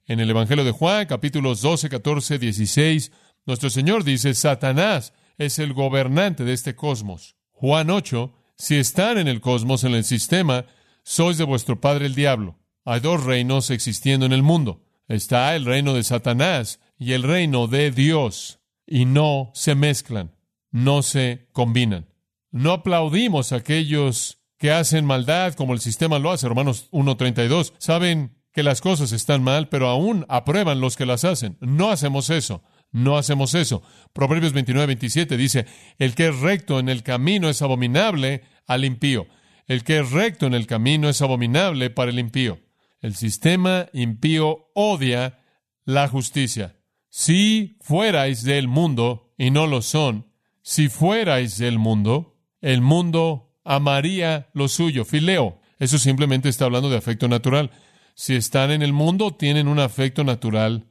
En 0.06 0.20
el 0.20 0.30
Evangelio 0.32 0.66
de 0.66 0.72
Juan, 0.72 1.06
capítulos 1.06 1.62
12, 1.62 1.88
14, 1.88 2.40
16, 2.40 3.14
nuestro 3.46 3.70
Señor 3.70 4.04
dice, 4.04 4.34
Satanás 4.34 5.14
es 5.38 5.58
el 5.58 5.72
gobernante 5.72 6.44
de 6.44 6.52
este 6.52 6.76
cosmos. 6.76 7.38
Juan 7.52 7.90
8, 7.90 8.34
si 8.58 8.76
están 8.76 9.18
en 9.18 9.30
el 9.30 9.40
cosmos, 9.40 9.86
en 9.86 9.96
el 9.96 10.04
sistema, 10.04 10.66
sois 11.04 11.38
de 11.38 11.46
vuestro 11.46 11.80
padre 11.80 12.08
el 12.08 12.16
diablo. 12.16 12.60
Hay 12.84 13.00
dos 13.00 13.24
reinos 13.24 13.70
existiendo 13.70 14.26
en 14.26 14.34
el 14.34 14.44
mundo. 14.44 14.84
Está 15.08 15.56
el 15.56 15.64
reino 15.64 15.94
de 15.94 16.04
Satanás 16.04 16.82
y 16.98 17.14
el 17.14 17.24
reino 17.24 17.68
de 17.68 17.92
Dios 17.92 18.60
y 18.86 19.06
no 19.06 19.52
se 19.54 19.76
mezclan, 19.76 20.36
no 20.72 21.02
se 21.02 21.48
combinan. 21.52 22.08
No 22.52 22.72
aplaudimos 22.72 23.52
a 23.52 23.58
aquellos 23.58 24.40
que 24.58 24.72
hacen 24.72 25.06
maldad 25.06 25.54
como 25.54 25.74
el 25.74 25.80
sistema 25.80 26.20
lo 26.20 26.32
hace. 26.32 26.48
Romanos 26.48 26.90
1.32. 26.92 27.74
Saben 27.78 28.38
que 28.54 28.64
las 28.64 28.80
cosas 28.80 29.12
están 29.12 29.44
mal, 29.44 29.68
pero 29.68 29.90
aún 29.90 30.26
aprueban 30.30 30.80
los 30.80 30.96
que 30.96 31.06
las 31.06 31.26
hacen. 31.26 31.58
No 31.60 31.92
hacemos 31.92 32.30
eso. 32.30 32.64
No 32.92 33.18
hacemos 33.18 33.54
eso. 33.56 33.84
Proverbios 34.14 34.54
29.27 34.54 35.36
dice, 35.36 35.66
el 35.98 36.16
que 36.16 36.30
es 36.30 36.40
recto 36.40 36.80
en 36.80 36.88
el 36.88 37.04
camino 37.04 37.50
es 37.50 37.62
abominable 37.62 38.44
al 38.68 38.86
impío. 38.86 39.28
El 39.68 39.84
que 39.84 40.00
es 40.00 40.12
recto 40.12 40.46
en 40.46 40.54
el 40.54 40.68
camino 40.68 41.10
es 41.10 41.22
abominable 41.22 41.90
para 41.90 42.12
el 42.12 42.20
impío. 42.20 42.60
El 43.02 43.16
sistema 43.16 43.88
impío 43.92 44.70
odia 44.74 45.40
la 45.84 46.08
justicia. 46.08 46.78
Si 47.18 47.78
fuerais 47.80 48.44
del 48.44 48.68
mundo, 48.68 49.34
y 49.38 49.50
no 49.50 49.68
lo 49.68 49.82
son, 49.82 50.34
si 50.62 50.90
fuerais 50.90 51.58
del 51.58 51.80
mundo, 51.80 52.42
el 52.60 52.82
mundo 52.82 53.54
amaría 53.64 54.50
lo 54.52 54.68
suyo, 54.68 55.06
fileo. 55.06 55.62
Eso 55.80 55.98
simplemente 55.98 56.50
está 56.50 56.66
hablando 56.66 56.90
de 56.90 56.98
afecto 56.98 57.30
natural. 57.30 57.72
Si 58.16 58.36
están 58.36 58.70
en 58.70 58.82
el 58.82 58.92
mundo, 58.92 59.34
tienen 59.34 59.70
un 59.70 59.80
afecto 59.80 60.26
natural 60.26 60.90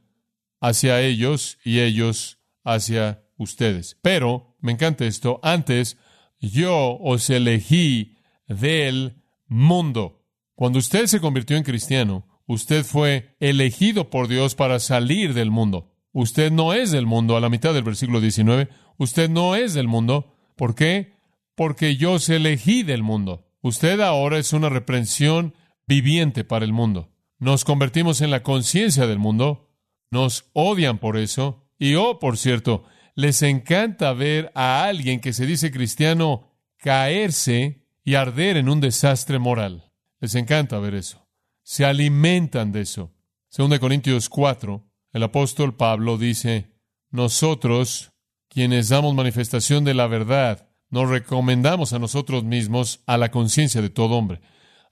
hacia 0.62 1.02
ellos 1.02 1.58
y 1.62 1.80
ellos 1.80 2.38
hacia 2.64 3.22
ustedes. 3.36 3.98
Pero, 4.00 4.56
me 4.60 4.72
encanta 4.72 5.04
esto, 5.04 5.40
antes 5.42 5.98
yo 6.40 6.96
os 7.02 7.28
elegí 7.28 8.16
del 8.48 9.22
mundo. 9.46 10.24
Cuando 10.54 10.78
usted 10.78 11.04
se 11.04 11.20
convirtió 11.20 11.58
en 11.58 11.64
cristiano, 11.64 12.26
usted 12.46 12.82
fue 12.82 13.36
elegido 13.40 14.08
por 14.08 14.26
Dios 14.26 14.54
para 14.54 14.80
salir 14.80 15.34
del 15.34 15.50
mundo. 15.50 15.93
Usted 16.14 16.52
no 16.52 16.72
es 16.72 16.92
del 16.92 17.06
mundo, 17.06 17.36
a 17.36 17.40
la 17.40 17.48
mitad 17.48 17.74
del 17.74 17.82
versículo 17.82 18.20
19. 18.20 18.68
Usted 18.98 19.28
no 19.28 19.56
es 19.56 19.74
del 19.74 19.88
mundo. 19.88 20.32
¿Por 20.54 20.76
qué? 20.76 21.12
Porque 21.56 21.96
yo 21.96 22.12
os 22.12 22.28
elegí 22.28 22.84
del 22.84 23.02
mundo. 23.02 23.50
Usted 23.62 24.00
ahora 24.00 24.38
es 24.38 24.52
una 24.52 24.68
reprensión 24.68 25.54
viviente 25.88 26.44
para 26.44 26.64
el 26.64 26.72
mundo. 26.72 27.10
Nos 27.40 27.64
convertimos 27.64 28.20
en 28.20 28.30
la 28.30 28.44
conciencia 28.44 29.08
del 29.08 29.18
mundo. 29.18 29.74
Nos 30.08 30.50
odian 30.52 30.98
por 30.98 31.16
eso. 31.16 31.66
Y 31.80 31.96
oh, 31.96 32.20
por 32.20 32.38
cierto, 32.38 32.84
les 33.16 33.42
encanta 33.42 34.12
ver 34.12 34.52
a 34.54 34.84
alguien 34.84 35.18
que 35.18 35.32
se 35.32 35.46
dice 35.46 35.72
cristiano 35.72 36.52
caerse 36.78 37.88
y 38.04 38.14
arder 38.14 38.56
en 38.56 38.68
un 38.68 38.80
desastre 38.80 39.40
moral. 39.40 39.90
Les 40.20 40.36
encanta 40.36 40.78
ver 40.78 40.94
eso. 40.94 41.26
Se 41.64 41.84
alimentan 41.84 42.70
de 42.70 42.82
eso. 42.82 43.12
Según 43.48 43.72
de 43.72 43.80
Corintios 43.80 44.28
4, 44.28 44.86
el 45.14 45.22
apóstol 45.22 45.76
Pablo 45.76 46.18
dice, 46.18 46.72
nosotros, 47.10 48.10
quienes 48.48 48.88
damos 48.88 49.14
manifestación 49.14 49.84
de 49.84 49.94
la 49.94 50.08
verdad, 50.08 50.68
nos 50.90 51.08
recomendamos 51.08 51.92
a 51.92 52.00
nosotros 52.00 52.42
mismos 52.42 53.00
a 53.06 53.16
la 53.16 53.30
conciencia 53.30 53.80
de 53.80 53.90
todo 53.90 54.16
hombre. 54.16 54.40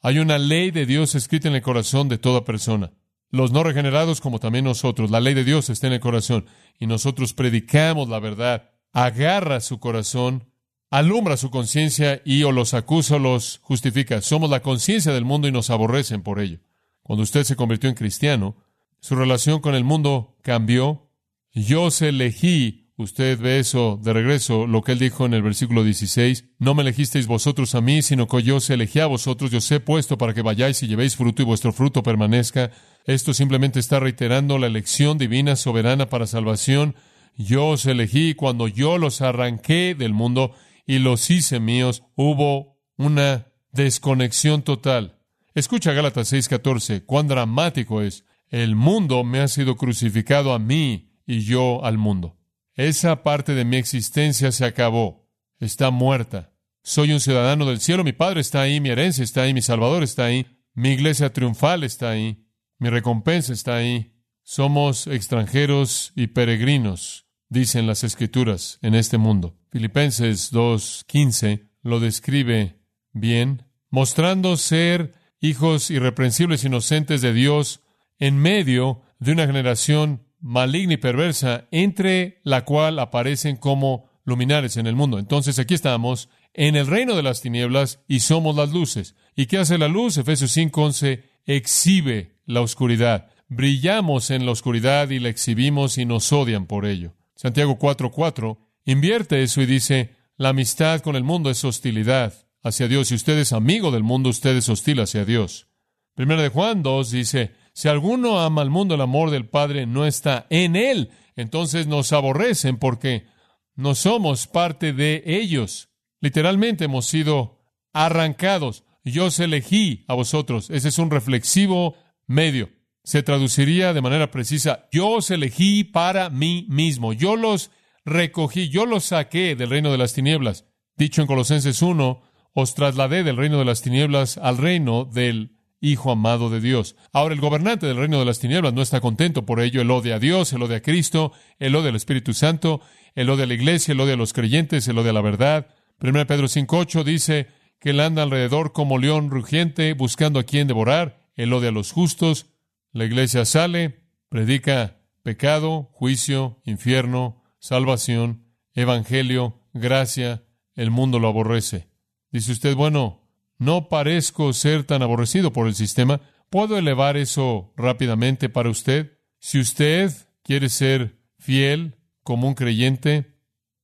Hay 0.01 0.21
una 0.21 0.39
ley 0.39 0.71
de 0.71 0.87
Dios 0.87 1.17
escrita 1.17 1.49
en 1.49 1.57
el 1.57 1.63
corazón 1.63 2.09
de 2.09 2.19
toda 2.19 2.45
persona. 2.45 2.93
Los 3.31 3.51
no 3.51 3.65
regenerados 3.65 4.21
como 4.21 4.39
también 4.39 4.65
nosotros, 4.65 5.11
la 5.11 5.19
ley 5.19 5.35
de 5.35 5.43
Dios 5.43 5.69
está 5.71 5.89
en 5.89 5.95
el 5.95 6.01
corazón 6.01 6.47
y 6.79 6.87
nosotros 6.87 7.35
predicamos 7.35 8.09
la 8.09 8.21
verdad. 8.21 8.71
Agarra 8.93 9.61
su 9.61 9.81
corazón, 9.81 10.53
alumbra 10.89 11.37
su 11.37 11.51
conciencia 11.51 12.23
y 12.25 12.45
o 12.45 12.53
los 12.53 12.75
acusa 12.75 13.17
o 13.17 13.19
los 13.19 13.59
justifica. 13.63 14.21
Somos 14.21 14.51
la 14.51 14.63
conciencia 14.63 15.13
del 15.13 15.25
mundo 15.25 15.49
y 15.49 15.53
nos 15.53 15.69
aborrecen 15.71 16.23
por 16.23 16.39
ello. 16.39 16.61
Cuando 17.03 17.25
usted 17.25 17.43
se 17.43 17.57
convirtió 17.57 17.89
en 17.89 17.97
cristiano, 17.97 18.55
su 19.03 19.15
relación 19.17 19.61
con 19.61 19.75
el 19.75 19.85
mundo 19.85 20.39
cambió. 20.43 21.11
Yo 21.53 21.83
os 21.83 22.01
elegí, 22.01 22.83
Usted 23.03 23.41
ve 23.41 23.59
eso 23.59 23.99
de 24.01 24.13
regreso, 24.13 24.67
lo 24.67 24.83
que 24.83 24.93
él 24.93 24.99
dijo 24.99 25.25
en 25.25 25.33
el 25.33 25.43
versículo 25.43 25.83
16, 25.83 26.51
no 26.59 26.75
me 26.75 26.83
elegisteis 26.83 27.27
vosotros 27.27 27.75
a 27.75 27.81
mí, 27.81 28.03
sino 28.03 28.29
que 28.29 28.43
yo 28.43 28.57
os 28.57 28.71
elegí 28.71 29.01
a 29.01 29.07
vosotros, 29.07 29.51
yo 29.51 29.59
os 29.59 29.73
he 29.73 29.81
puesto 29.81 30.19
para 30.19 30.35
que 30.35 30.43
vayáis 30.43 30.83
y 30.83 30.87
llevéis 30.87 31.17
fruto 31.17 31.43
y 31.43 31.45
vuestro 31.45 31.73
fruto 31.73 32.03
permanezca. 32.03 32.71
Esto 33.07 33.33
simplemente 33.35 33.81
está 33.81 33.99
reiterando 33.99 34.59
la 34.59 34.69
elección 34.69 35.17
divina 35.19 35.57
soberana 35.57 36.11
para 36.11 36.27
salvación. 36.27 36.95
Yo 37.37 37.69
os 37.69 37.87
elegí 37.87 38.35
cuando 38.35 38.69
yo 38.69 38.99
los 38.99 39.23
arranqué 39.23 39.97
del 39.99 40.13
mundo 40.13 40.55
y 40.87 40.99
los 40.99 41.29
hice 41.31 41.61
míos. 41.61 42.05
Hubo 42.15 42.79
una 42.99 43.49
desconexión 43.73 44.63
total. 44.63 45.19
Escucha 45.55 45.93
Gálatas 45.93 46.33
6:14, 46.33 47.05
cuán 47.05 47.27
dramático 47.27 48.03
es. 48.03 48.25
El 48.53 48.77
mundo 48.77 49.25
me 49.25 49.41
ha 49.41 49.49
sido 49.49 49.79
crucificado 49.79 50.53
a 50.53 50.59
mí 50.59 51.11
y 51.27 51.41
yo 51.41 51.83
al 51.87 51.97
mundo. 51.97 52.39
Esa 52.75 53.23
parte 53.23 53.55
de 53.55 53.65
mi 53.65 53.79
existencia 53.79 54.53
se 54.53 54.67
acabó. 54.67 55.27
Está 55.59 55.91
muerta. 55.91 56.53
Soy 56.83 57.13
un 57.13 57.21
ciudadano 57.21 57.65
del 57.65 57.81
cielo. 57.81 58.05
Mi 58.05 58.13
Padre 58.13 58.43
está 58.43 58.61
ahí, 58.61 58.79
mi 58.79 58.91
herencia 58.91 59.25
está 59.25 59.43
ahí, 59.43 59.55
mi 59.55 59.63
Salvador 59.63 60.03
está 60.03 60.27
ahí, 60.27 60.47
mi 60.75 60.91
iglesia 60.91 61.33
triunfal 61.33 61.83
está 61.83 62.11
ahí, 62.11 62.47
mi 62.79 62.91
recompensa 62.91 63.55
está 63.55 63.77
ahí. 63.77 64.13
Somos 64.43 65.07
extranjeros 65.07 66.13
y 66.15 66.27
peregrinos, 66.27 67.25
dicen 67.49 67.87
las 67.87 68.05
Escrituras, 68.05 68.79
en 68.83 68.95
este 68.95 69.17
mundo. 69.17 69.57
Filipenses 69.71 70.53
2.15 70.53 71.71
lo 71.81 72.01
describe 72.01 72.83
bien, 73.13 73.65
mostrando 73.89 74.59
ser 74.59 75.15
hijos 75.41 75.91
irreprensibles, 75.91 76.65
inocentes 76.65 77.23
de 77.23 77.33
Dios, 77.33 77.82
en 78.23 78.39
medio 78.39 79.03
de 79.19 79.33
una 79.33 79.49
generación 79.49 80.23
maligna 80.39 80.95
y 80.95 80.97
perversa, 80.97 81.67
entre 81.73 82.41
la 82.45 82.65
cual 82.65 83.01
aparecen 83.01 83.57
como 83.57 84.09
luminares 84.23 84.77
en 84.77 84.87
el 84.87 84.95
mundo. 84.95 85.19
Entonces 85.19 85.59
aquí 85.59 85.75
estamos 85.75 86.29
en 86.55 86.77
el 86.77 86.87
reino 86.87 87.17
de 87.17 87.25
las 87.25 87.41
tinieblas 87.41 87.99
y 88.07 88.21
somos 88.21 88.55
las 88.55 88.71
luces. 88.71 89.17
¿Y 89.35 89.47
qué 89.47 89.59
hace 89.59 89.77
la 89.77 89.89
luz? 89.89 90.19
Efesios 90.19 90.57
5:11 90.57 91.25
exhibe 91.47 92.39
la 92.47 92.61
oscuridad. 92.61 93.29
Brillamos 93.49 94.31
en 94.31 94.47
la 94.47 94.53
oscuridad 94.53 95.11
y 95.11 95.19
la 95.19 95.29
exhibimos 95.29 95.99
y 95.99 96.05
nos 96.05 96.33
odian 96.33 96.67
por 96.67 96.87
ello. 96.87 97.17
Santiago 97.35 97.77
4:4 97.77 98.57
invierte 98.85 99.43
eso 99.43 99.63
y 99.63 99.67
dice, 99.67 100.15
la 100.37 100.51
amistad 100.51 101.01
con 101.01 101.17
el 101.17 101.25
mundo 101.25 101.51
es 101.51 101.65
hostilidad 101.65 102.35
hacia 102.63 102.87
Dios. 102.87 103.09
Si 103.09 103.17
usted 103.17 103.37
es 103.39 103.53
amigo 103.53 103.91
del 103.91 104.05
mundo, 104.05 104.31
usted 104.31 104.57
es 104.57 104.69
hostil 104.69 105.01
hacia 105.01 105.25
Dios. 105.25 105.67
Primera 106.15 106.41
de 106.41 106.51
Juan 106.51 106.85
2 106.85 107.11
dice, 107.11 107.62
si 107.75 107.89
alguno 107.89 108.41
ama 108.41 108.63
al 108.63 108.71
mundo, 108.71 108.95
el 108.95 109.01
amor 109.01 109.31
del 109.31 109.49
Padre 109.49 109.87
no 109.87 110.07
está 110.07 110.47
en 110.51 110.77
él. 110.77 111.11
Entonces 111.37 111.87
nos 111.87 112.13
aborrecen 112.13 112.79
porque 112.79 113.27
no 113.75 113.95
somos 113.95 114.47
parte 114.47 114.93
de 114.93 115.23
ellos. 115.27 115.89
Literalmente 116.21 116.85
hemos 116.85 117.07
sido 117.07 117.63
arrancados. 117.93 118.85
Yo 119.05 119.27
os 119.27 119.41
elegí 119.41 120.05
a 120.07 120.15
vosotros. 120.15 120.71
Ese 120.71 120.89
es 120.89 120.99
un 120.99 121.11
reflexivo 121.11 121.97
medio. 122.27 122.71
Se 123.05 123.23
traduciría 123.23 123.93
de 123.93 124.01
manera 124.01 124.31
precisa, 124.31 124.89
yo 124.93 125.09
os 125.09 125.31
elegí 125.31 125.83
para 125.83 126.31
mí 126.31 126.67
mismo. 126.69 127.13
Yo 127.13 127.35
los 127.35 127.71
recogí, 128.05 128.69
yo 128.69 128.87
los 128.87 129.05
saqué 129.07 129.57
del 129.57 129.71
reino 129.71 129.91
de 129.91 129.99
las 129.99 130.13
tinieblas. 130.13 130.67
Dicho 130.97 131.21
en 131.21 131.27
Colosenses 131.27 131.83
1, 131.83 132.23
os 132.55 132.75
trasladé 132.75 133.25
del 133.25 133.37
reino 133.37 133.59
de 133.59 133.65
las 133.65 133.83
tinieblas 133.83 134.39
al 134.39 134.59
reino 134.59 135.05
del 135.05 135.57
Hijo 135.85 136.13
amado 136.13 136.49
de 136.49 136.61
Dios. 136.61 136.95
Ahora 137.13 137.35
el 137.35 137.41
gobernante 137.41 137.87
del 137.87 137.97
reino 137.97 138.21
de 138.21 138.25
las 138.25 138.39
tinieblas 138.39 138.73
no 138.73 138.83
está 138.83 139.01
contento 139.01 139.45
por 139.45 139.59
ello. 139.61 139.81
Él 139.81 139.91
odia 139.91 140.15
a 140.15 140.19
Dios, 140.21 140.53
él 140.53 140.63
odia 140.63 140.77
a 140.77 140.81
Cristo, 140.81 141.33
él 141.59 141.75
odia 141.75 141.89
al 141.89 141.97
Espíritu 141.97 142.35
Santo, 142.35 142.81
él 143.17 143.29
odia 143.29 143.43
a 143.45 143.47
la 143.49 143.55
iglesia, 143.55 143.91
él 143.91 144.01
odia 144.01 144.15
a 144.15 144.17
los 144.17 144.33
creyentes, 144.33 144.87
él 144.87 144.97
odia 144.97 145.11
a 145.11 145.15
la 145.15 145.23
verdad. 145.23 145.67
1 146.01 146.27
Pedro 146.29 146.47
5.8 146.47 147.03
dice 147.03 147.49
que 147.81 147.91
él 147.91 147.99
anda 147.99 148.23
alrededor 148.23 148.73
como 148.73 148.97
león 148.97 149.29
rugiente 149.29 149.93
buscando 149.95 150.39
a 150.39 150.45
quien 150.45 150.69
devorar. 150.69 151.19
Él 151.35 151.53
odia 151.53 151.71
a 151.71 151.73
los 151.73 151.91
justos. 151.91 152.47
La 152.93 153.05
iglesia 153.05 153.45
sale, 153.45 154.05
predica 154.29 155.01
pecado, 155.25 155.91
juicio, 155.95 156.61
infierno, 156.65 157.43
salvación, 157.59 158.45
evangelio, 158.73 159.59
gracia. 159.73 160.45
El 160.77 160.93
mundo 160.93 161.19
lo 161.19 161.27
aborrece. 161.27 161.89
Dice 162.31 162.53
usted, 162.53 162.77
bueno, 162.77 163.22
no 163.63 163.89
parezco 163.89 164.53
ser 164.53 164.83
tan 164.83 165.03
aborrecido 165.03 165.53
por 165.53 165.69
el 165.69 165.77
sistema. 165.77 166.21
¿Puedo 166.51 166.77
elevar 166.77 167.17
eso 167.17 167.73
rápidamente 167.77 168.49
para 168.49 168.69
usted? 168.69 169.21
Si 169.39 169.61
usted 169.61 170.13
quiere 170.43 170.69
ser 170.69 171.21
fiel 171.39 171.97
como 172.25 172.49
un 172.49 172.55
creyente, 172.55 173.37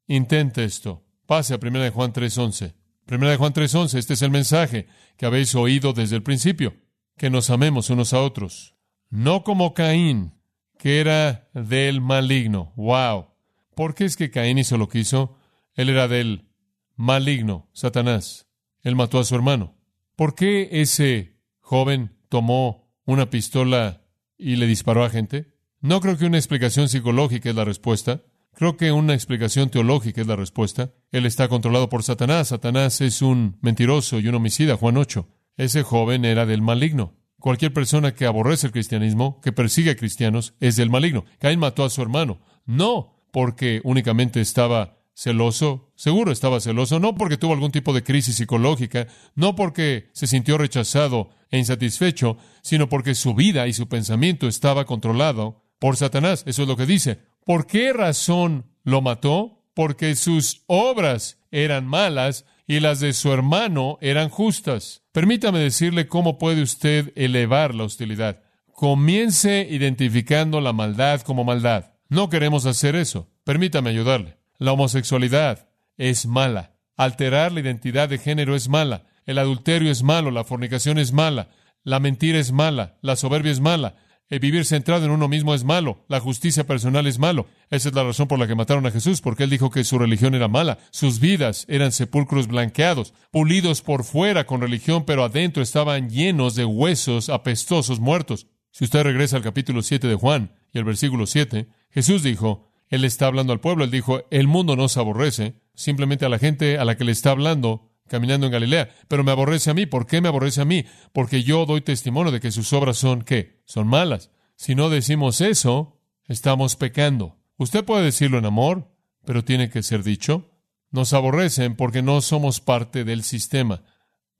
intente 0.09 0.65
esto. 0.65 1.05
Pase 1.27 1.55
a 1.55 1.61
1 1.63 1.79
de 1.79 1.91
Juan 1.91 2.13
3.11. 2.13 2.75
1 3.09 3.29
de 3.29 3.37
Juan 3.37 3.53
3.11, 3.53 3.99
este 3.99 4.15
es 4.15 4.23
el 4.23 4.33
mensaje 4.33 4.89
que 5.17 5.27
habéis 5.27 5.55
oído 5.55 5.93
desde 5.93 6.17
el 6.17 6.25
principio, 6.25 6.75
que 7.17 7.31
nos 7.31 7.49
amemos 7.49 7.89
unos 7.89 8.13
a 8.13 8.21
otros. 8.21 8.75
No 9.11 9.45
como 9.45 9.75
Caín, 9.75 10.35
que 10.77 10.99
era 10.99 11.51
del 11.55 12.01
maligno. 12.01 12.73
¡Wow! 12.75 13.29
¿Por 13.77 13.95
qué 13.95 14.07
es 14.07 14.17
que 14.17 14.33
Caín 14.33 14.59
hizo 14.59 14.77
lo 14.77 14.89
que 14.89 14.99
hizo? 14.99 15.39
Él 15.75 15.89
era 15.89 16.09
del 16.09 16.49
maligno, 16.97 17.69
Satanás. 17.73 18.48
Él 18.89 18.97
mató 18.97 19.19
a 19.19 19.25
su 19.25 19.35
hermano. 19.35 19.77
¿Por 20.17 20.35
qué 20.35 20.69
ese 20.73 21.37
joven 21.61 22.17
tomó 22.31 22.91
una 23.05 23.29
pistola 23.29 24.03
y 24.39 24.57
le 24.57 24.67
disparó 24.67 25.05
a 25.05 25.11
gente? 25.11 25.55
No 25.81 26.01
creo 26.01 26.17
que 26.17 26.25
una 26.25 26.39
explicación 26.39 26.89
psicológica 26.89 27.51
es 27.51 27.55
la 27.55 27.67
respuesta. 27.67 28.23
Creo 28.55 28.79
que 28.79 28.91
una 28.91 29.13
explicación 29.13 29.69
teológica 29.69 30.23
es 30.23 30.27
la 30.27 30.37
respuesta. 30.37 30.95
Él 31.13 31.27
está 31.27 31.49
controlado 31.49 31.91
por 31.91 32.03
Satanás. 32.03 32.49
Satanás 32.49 33.03
es 33.03 33.21
un 33.21 33.59
mentiroso 33.61 34.21
y 34.21 34.29
un 34.29 34.37
homicida. 34.37 34.79
Juan 34.79 34.97
8. 34.97 35.29
Ese 35.59 35.83
joven 35.83 36.25
era 36.25 36.47
del 36.47 36.63
maligno. 36.63 37.15
Cualquier 37.39 37.75
persona 37.75 38.15
que 38.15 38.25
aborrece 38.25 38.69
el 38.69 38.73
cristianismo, 38.73 39.39
que 39.43 39.53
persigue 39.53 39.91
a 39.91 39.97
cristianos, 39.97 40.55
es 40.61 40.77
del 40.77 40.89
maligno. 40.89 41.27
Caín 41.41 41.61
mató 41.61 41.85
a 41.85 41.91
su 41.91 42.01
hermano. 42.01 42.41
No 42.65 43.23
porque 43.33 43.83
únicamente 43.85 44.41
estaba 44.41 44.98
celoso, 45.19 45.91
seguro 45.97 46.31
estaba 46.31 46.61
celoso, 46.61 47.01
no 47.01 47.17
porque 47.17 47.37
tuvo 47.37 47.53
algún 47.53 47.73
tipo 47.73 47.93
de 47.93 48.05
crisis 48.05 48.37
psicológica, 48.37 49.09
no 49.35 49.57
porque 49.57 50.11
se 50.13 50.29
sintió 50.29 50.57
rechazado 50.59 51.31
e 51.51 51.59
insatisfecho, 51.59 52.37
sino 52.63 52.89
porque 52.89 53.17
su 53.17 53.35
vida 53.35 53.67
y 53.67 53.73
su 53.73 53.89
pensamiento 53.89 54.47
estaba 54.47 54.85
controlado 54.85 55.65
por 55.81 55.97
Satanás. 55.97 56.45
Eso 56.47 56.63
es 56.63 56.69
lo 56.69 56.77
que 56.77 56.87
dice. 56.87 57.19
¿Por 57.45 57.67
qué 57.67 57.93
razón 57.93 58.71
lo 58.85 59.03
mató? 59.03 59.65
Porque 59.75 60.15
sus 60.15 60.63
obras 60.69 61.41
eran 61.51 61.85
malas 61.85 62.45
y 62.69 62.79
las 62.79 63.01
de 63.01 63.13
su 63.13 63.33
hermano 63.33 63.99
eran 64.01 64.29
justas. 64.29 65.03
Permítame 65.11 65.59
decirle 65.59 66.07
cómo 66.07 66.39
puede 66.39 66.63
usted 66.63 67.13
elevar 67.17 67.75
la 67.75 67.85
hostilidad. 67.85 68.43
Comience 68.73 69.67
identificando 69.69 70.61
la 70.61 70.73
maldad 70.73 71.23
como 71.23 71.43
maldad. 71.43 71.95
No 72.09 72.29
queremos 72.29 72.67
hacer 72.67 72.95
eso. 72.95 73.29
Permítame 73.43 73.91
ayudarle. 73.91 74.38
La 74.59 74.73
homosexualidad 74.73 75.69
es 75.97 76.27
mala. 76.27 76.75
Alterar 76.97 77.53
la 77.53 77.61
identidad 77.61 78.09
de 78.09 78.19
género 78.19 78.57
es 78.57 78.69
mala. 78.69 79.05
El 79.25 79.39
adulterio 79.39 79.91
es 79.91 80.03
malo. 80.03 80.33
La 80.33 80.43
fornicación 80.43 80.99
es 80.99 81.13
mala. 81.13 81.51
La 81.85 82.01
mentira 82.01 82.39
es 82.39 82.51
mala. 82.51 82.99
La 83.01 83.15
soberbia 83.15 83.53
es 83.53 83.61
mala. 83.61 83.95
El 84.29 84.41
vivir 84.41 84.65
centrado 84.67 85.07
en 85.07 85.13
uno 85.13 85.29
mismo 85.29 85.55
es 85.55 85.63
malo. 85.63 86.05
La 86.09 86.19
justicia 86.19 86.67
personal 86.67 87.07
es 87.07 87.21
malo. 87.21 87.47
Esa 87.71 87.89
es 87.89 87.95
la 87.95 88.03
razón 88.03 88.27
por 88.27 88.39
la 88.39 88.47
que 88.49 88.57
mataron 88.57 88.85
a 88.85 88.91
Jesús, 88.91 89.21
porque 89.23 89.45
él 89.45 89.51
dijo 89.51 89.71
que 89.71 89.85
su 89.85 89.99
religión 89.99 90.35
era 90.35 90.49
mala. 90.49 90.79
Sus 90.91 91.21
vidas 91.21 91.65
eran 91.69 91.93
sepulcros 91.93 92.49
blanqueados, 92.49 93.15
pulidos 93.31 93.81
por 93.81 94.05
fuera 94.05 94.45
con 94.45 94.61
religión, 94.61 95.05
pero 95.07 95.25
adentro 95.25 95.63
estaban 95.63 96.11
llenos 96.11 96.57
de 96.57 96.65
huesos 96.65 97.31
apestosos 97.31 98.01
muertos. 98.01 98.49
Si 98.71 98.85
usted 98.85 99.03
regresa 99.03 99.37
al 99.37 99.43
capítulo 99.43 99.83
7 99.83 100.09
de 100.09 100.15
Juan 100.15 100.53
y 100.73 100.79
al 100.79 100.85
versículo 100.85 101.27
7, 101.27 101.69
Jesús 101.91 102.23
dijo, 102.23 102.68
él 102.89 103.05
está 103.05 103.27
hablando 103.27 103.53
al 103.53 103.61
pueblo. 103.61 103.85
Él 103.85 103.91
dijo, 103.91 104.23
el 104.31 104.47
mundo 104.47 104.77
no 104.77 104.89
se 104.89 105.01
aborrece, 105.01 105.55
simplemente 105.75 106.25
a 106.25 106.29
la 106.29 106.39
gente 106.39 106.79
a 106.79 106.85
la 106.85 106.97
que 106.97 107.05
le 107.05 107.13
está 107.13 107.31
hablando 107.31 107.89
caminando 108.09 108.47
en 108.47 108.53
Galilea. 108.53 108.91
Pero 109.07 109.23
me 109.23 109.31
aborrece 109.31 109.71
a 109.71 109.75
mí. 109.75 109.87
¿Por 109.87 110.07
qué 110.07 110.21
me 110.21 110.29
aborrece 110.29 110.61
a 110.61 110.65
mí? 110.65 110.87
Porque 111.13 111.43
yo 111.43 111.67
doy 111.67 111.83
testimonio 111.83 112.33
de 112.33 112.41
que 112.41 112.51
sus 112.51 112.73
obras 112.73 112.97
son, 112.97 113.23
¿qué? 113.23 113.63
Son 113.67 113.87
malas. 113.87 114.31
Si 114.57 114.75
no 114.75 114.91
decimos 114.91 115.41
eso, 115.41 116.01
estamos 116.27 116.75
pecando. 116.77 117.37
Usted 117.59 117.85
puede 117.85 118.05
decirlo 118.05 118.39
en 118.39 118.47
amor, 118.47 118.91
pero 119.25 119.45
tiene 119.45 119.71
que 119.71 119.83
ser 119.83 120.03
dicho. 120.03 120.51
Nos 120.91 121.13
aborrecen 121.13 121.77
porque 121.77 122.03
no 122.03 122.21
somos 122.23 122.61
parte 122.61 123.05
del 123.05 123.23
sistema, 123.23 123.83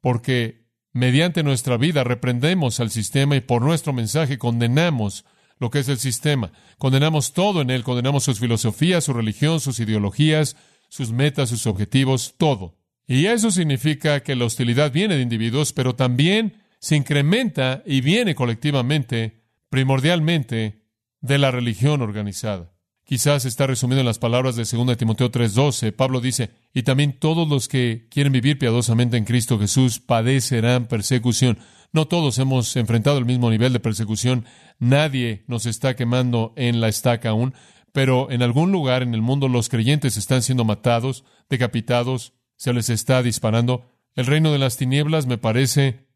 porque 0.01 0.67
mediante 0.93 1.43
nuestra 1.43 1.77
vida 1.77 2.05
reprendemos 2.05 2.81
al 2.81 2.91
sistema 2.91 3.37
y 3.37 3.41
por 3.41 3.63
nuestro 3.63 3.93
mensaje 3.93 4.39
condenamos 4.39 5.27
lo 5.59 5.71
que 5.71 5.81
es 5.81 5.89
el 5.89 5.99
sistema. 5.99 6.53
Condenamos 6.79 7.33
todo 7.33 7.61
en 7.61 7.71
él, 7.71 7.85
condenamos 7.85 8.25
sus 8.25 8.41
filosofías, 8.41 9.05
su 9.05 9.13
religión, 9.13 9.61
sus 9.61 9.81
ideologías, 9.81 10.57
sus 10.89 11.13
metas, 11.13 11.49
sus 11.51 11.67
objetivos, 11.67 12.35
todo. 12.37 12.77
Y 13.07 13.27
eso 13.27 13.51
significa 13.51 14.21
que 14.23 14.37
la 14.37 14.45
hostilidad 14.45 14.93
viene 14.93 15.17
de 15.17 15.23
individuos, 15.23 15.73
pero 15.73 15.95
también 15.95 16.63
se 16.79 16.97
incrementa 16.97 17.83
y 17.87 18.01
viene 18.01 18.35
colectivamente, 18.35 19.43
primordialmente, 19.71 20.83
de 21.21 21.39
la 21.39 21.51
religión 21.51 22.03
organizada. 22.03 22.73
Quizás 23.09 23.47
está 23.47 23.67
resumido 23.67 24.01
en 24.01 24.07
las 24.07 24.19
palabras 24.19 24.55
de 24.55 24.65
2 24.65 24.99
Timoteo 24.99 25.31
3:12. 25.31 25.93
Pablo 25.93 26.21
dice, 26.21 26.51
y 26.75 26.83
también 26.83 27.19
todos 27.19 27.49
los 27.49 27.67
que 27.67 28.07
quieren 28.11 28.35
vivir 28.35 28.59
piadosamente 28.59 29.17
en 29.17 29.25
Cristo 29.25 29.59
Jesús 29.59 29.99
padecerán 29.99 30.89
persecución. 30.89 31.59
No 31.91 32.07
todos 32.07 32.39
hemos 32.39 32.77
enfrentado 32.77 33.17
el 33.17 33.25
mismo 33.25 33.49
nivel 33.49 33.73
de 33.73 33.81
persecución. 33.81 34.45
Nadie 34.79 35.43
nos 35.47 35.65
está 35.65 35.97
quemando 35.97 36.53
en 36.57 36.83
la 36.83 36.89
estaca 36.89 37.31
aún, 37.31 37.55
pero 37.93 38.31
en 38.31 38.43
algún 38.43 38.73
lugar 38.73 39.03
en 39.03 39.15
el 39.15 39.23
mundo 39.23 39.49
los 39.49 39.71
creyentes 39.71 40.19
están 40.19 40.43
siendo 40.43 40.67
matados, 40.67 41.25
decapitados, 41.49 42.35
se 42.57 42.75
les 42.75 42.91
está 42.91 43.23
disparando. 43.23 43.91
El 44.17 44.27
reino 44.27 44.53
de 44.53 44.59
las 44.59 44.77
tinieblas 44.77 45.25
me 45.25 45.39
parece 45.39 46.09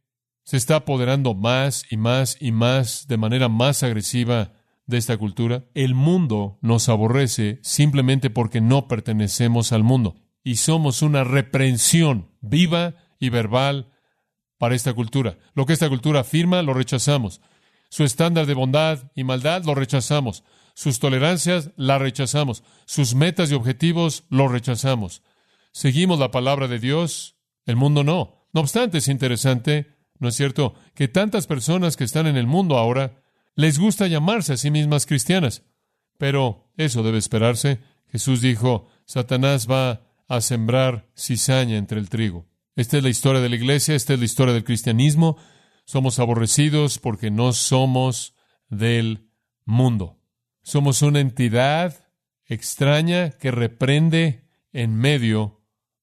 se 0.44 0.58
está 0.58 0.76
apoderando 0.76 1.32
más 1.32 1.86
y 1.88 1.96
más 1.96 2.36
y 2.38 2.52
más 2.52 3.08
de 3.08 3.16
manera 3.16 3.48
más 3.48 3.82
agresiva 3.82 4.52
de 4.86 4.98
esta 4.98 5.16
cultura. 5.16 5.64
El 5.74 5.94
mundo 5.94 6.58
nos 6.60 6.88
aborrece 6.88 7.60
simplemente 7.62 8.30
porque 8.30 8.60
no 8.60 8.88
pertenecemos 8.88 9.72
al 9.72 9.82
mundo 9.82 10.16
y 10.44 10.56
somos 10.56 11.02
una 11.02 11.24
reprensión 11.24 12.30
viva 12.40 12.94
y 13.18 13.28
verbal 13.28 13.92
para 14.58 14.74
esta 14.74 14.92
cultura. 14.92 15.38
Lo 15.54 15.66
que 15.66 15.72
esta 15.72 15.88
cultura 15.88 16.20
afirma, 16.20 16.62
lo 16.62 16.74
rechazamos. 16.74 17.40
Su 17.88 18.04
estándar 18.04 18.46
de 18.46 18.54
bondad 18.54 19.10
y 19.14 19.24
maldad, 19.24 19.64
lo 19.64 19.74
rechazamos. 19.74 20.44
Sus 20.74 20.98
tolerancias, 20.98 21.70
la 21.76 21.98
rechazamos. 21.98 22.64
Sus 22.86 23.14
metas 23.14 23.50
y 23.50 23.54
objetivos, 23.54 24.24
lo 24.30 24.48
rechazamos. 24.48 25.22
Seguimos 25.72 26.18
la 26.18 26.30
palabra 26.30 26.68
de 26.68 26.78
Dios, 26.78 27.36
el 27.66 27.76
mundo 27.76 28.04
no. 28.04 28.46
No 28.52 28.60
obstante, 28.60 28.98
es 28.98 29.08
interesante, 29.08 29.94
¿no 30.18 30.28
es 30.28 30.36
cierto?, 30.36 30.74
que 30.94 31.08
tantas 31.08 31.46
personas 31.46 31.96
que 31.96 32.04
están 32.04 32.26
en 32.26 32.36
el 32.36 32.46
mundo 32.46 32.76
ahora 32.76 33.21
les 33.54 33.78
gusta 33.78 34.06
llamarse 34.06 34.54
a 34.54 34.56
sí 34.56 34.70
mismas 34.70 35.06
cristianas. 35.06 35.64
Pero 36.18 36.72
eso 36.76 37.02
debe 37.02 37.18
esperarse. 37.18 37.80
Jesús 38.08 38.40
dijo, 38.40 38.88
Satanás 39.06 39.68
va 39.70 40.06
a 40.28 40.40
sembrar 40.40 41.08
cizaña 41.16 41.76
entre 41.76 41.98
el 41.98 42.08
trigo. 42.08 42.46
Esta 42.76 42.96
es 42.96 43.02
la 43.02 43.10
historia 43.10 43.40
de 43.40 43.48
la 43.48 43.56
iglesia, 43.56 43.94
esta 43.94 44.14
es 44.14 44.18
la 44.18 44.24
historia 44.24 44.54
del 44.54 44.64
cristianismo. 44.64 45.36
Somos 45.84 46.18
aborrecidos 46.18 46.98
porque 46.98 47.30
no 47.30 47.52
somos 47.52 48.34
del 48.68 49.28
mundo. 49.64 50.18
Somos 50.62 51.02
una 51.02 51.20
entidad 51.20 52.08
extraña 52.46 53.30
que 53.30 53.50
reprende 53.50 54.48
en 54.72 54.94
medio 54.94 55.60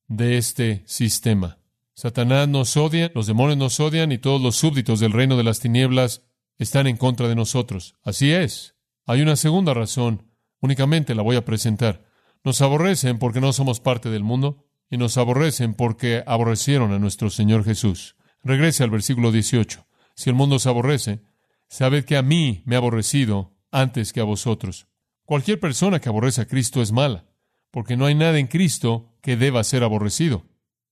de 0.08 0.38
este 0.38 0.84
sistema. 0.86 1.60
Satanás 1.94 2.48
nos 2.48 2.78
odia, 2.78 3.12
los 3.16 3.28
demonios 3.28 3.58
nos 3.58 3.80
odian 3.80 4.12
y 4.12 4.18
todos 4.18 4.42
los 4.42 4.56
súbditos 4.56 5.00
del 5.00 5.12
reino 5.12 5.38
de 5.38 5.44
las 5.44 5.60
tinieblas 5.60 6.29
están 6.60 6.86
en 6.86 6.98
contra 6.98 7.28
de 7.28 7.36
nosotros. 7.36 7.96
Así 8.04 8.32
es. 8.32 8.76
Hay 9.06 9.22
una 9.22 9.36
segunda 9.36 9.74
razón, 9.74 10.32
únicamente 10.60 11.16
la 11.16 11.24
voy 11.24 11.36
a 11.36 11.46
presentar. 11.46 12.06
Nos 12.44 12.62
aborrecen 12.62 13.18
porque 13.18 13.42
no 13.42 13.52
somos 13.54 13.80
parte 13.80 14.10
del 14.10 14.24
mundo 14.24 14.68
y 14.90 14.98
nos 14.98 15.18
aborrecen 15.18 15.74
porque 15.74 16.24
aborrecieron 16.28 16.92
a 16.94 17.00
nuestro 17.00 17.30
Señor 17.30 17.64
Jesús. 17.64 18.16
Regrese 18.44 18.84
al 18.84 18.92
versículo 18.92 19.32
18. 19.32 19.86
Si 20.16 20.30
el 20.30 20.36
mundo 20.36 20.58
os 20.58 20.68
aborrece, 20.68 21.22
sabed 21.68 22.06
que 22.06 22.18
a 22.18 22.22
mí 22.22 22.62
me 22.66 22.76
ha 22.76 22.80
aborrecido 22.80 23.56
antes 23.72 24.14
que 24.14 24.20
a 24.20 24.26
vosotros. 24.26 24.88
Cualquier 25.24 25.60
persona 25.60 26.00
que 26.00 26.10
aborrece 26.10 26.42
a 26.42 26.48
Cristo 26.48 26.82
es 26.82 26.92
mala, 26.92 27.26
porque 27.72 27.98
no 27.98 28.06
hay 28.06 28.16
nada 28.16 28.40
en 28.40 28.48
Cristo 28.48 29.14
que 29.22 29.38
deba 29.38 29.64
ser 29.64 29.84
aborrecido. 29.84 30.46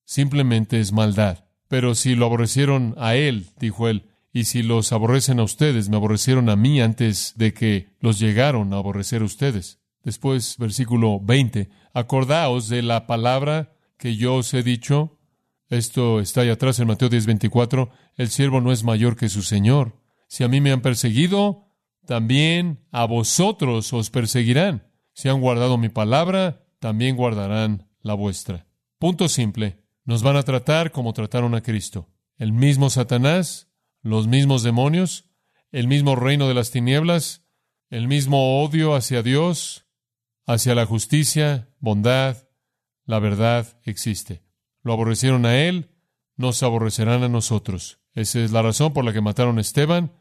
Simplemente 0.06 0.80
es 0.80 0.92
maldad. 0.92 1.46
Pero 1.68 1.96
si 1.96 2.16
lo 2.16 2.26
aborrecieron 2.26 2.96
a 2.98 3.16
Él, 3.16 3.48
dijo 3.60 3.90
Él, 3.90 4.10
y 4.38 4.44
si 4.44 4.62
los 4.62 4.94
aborrecen 4.94 5.40
a 5.40 5.44
ustedes, 5.44 5.90
me 5.90 5.96
aborrecieron 5.96 6.48
a 6.50 6.56
mí 6.56 6.80
antes 6.80 7.34
de 7.38 7.56
que 7.56 7.90
los 8.00 8.20
llegaron 8.20 8.72
a 8.72 8.78
aborrecer 8.78 9.24
a 9.24 9.26
ustedes. 9.26 9.80
Después, 10.04 10.58
versículo 10.60 11.20
20, 11.20 11.72
acordaos 11.92 12.70
de 12.70 12.84
la 12.84 13.08
palabra 13.08 13.74
que 13.98 14.16
yo 14.16 14.36
os 14.36 14.54
he 14.54 14.62
dicho. 14.62 15.18
Esto 15.70 16.20
está 16.20 16.42
ahí 16.42 16.50
atrás 16.50 16.78
en 16.78 16.86
Mateo 16.86 17.10
10, 17.10 17.26
24. 17.26 17.90
El 18.16 18.30
siervo 18.30 18.62
no 18.62 18.72
es 18.72 18.84
mayor 18.84 19.16
que 19.16 19.28
su 19.28 19.42
Señor. 19.42 20.04
Si 20.28 20.44
a 20.44 20.48
mí 20.48 20.62
me 20.62 20.72
han 20.72 20.82
perseguido, 20.82 21.72
también 22.06 22.86
a 22.92 23.06
vosotros 23.06 23.92
os 23.92 24.12
perseguirán. 24.12 24.88
Si 25.14 25.30
han 25.30 25.42
guardado 25.42 25.80
mi 25.80 25.90
palabra, 25.90 26.64
también 26.78 27.16
guardarán 27.16 27.90
la 28.04 28.14
vuestra. 28.14 28.68
Punto 29.00 29.30
simple. 29.30 29.84
Nos 30.06 30.22
van 30.22 30.38
a 30.38 30.44
tratar 30.44 30.92
como 30.92 31.14
trataron 31.14 31.56
a 31.56 31.62
Cristo. 31.62 32.08
El 32.38 32.54
mismo 32.54 32.92
Satanás 32.92 33.67
los 34.10 34.28
mismos 34.28 34.64
demonios, 34.64 35.26
el 35.72 35.88
mismo 35.88 36.16
reino 36.16 36.48
de 36.48 36.54
las 36.54 36.72
tinieblas, 36.72 37.44
el 37.90 38.08
mismo 38.08 38.64
odio 38.64 38.96
hacia 38.96 39.24
Dios, 39.24 39.86
hacia 40.46 40.76
la 40.76 40.86
justicia, 40.86 41.70
bondad, 41.80 42.38
la 43.06 43.20
verdad 43.20 43.80
existe. 43.84 44.44
Lo 44.82 44.94
aborrecieron 44.94 45.46
a 45.46 45.58
Él, 45.58 45.92
nos 46.36 46.64
aborrecerán 46.64 47.24
a 47.24 47.30
nosotros. 47.30 48.00
Esa 48.14 48.40
es 48.40 48.52
la 48.52 48.62
razón 48.62 48.94
por 48.94 49.06
la 49.06 49.14
que 49.14 49.22
mataron 49.22 49.58
a 49.58 49.62
Esteban, 49.62 50.12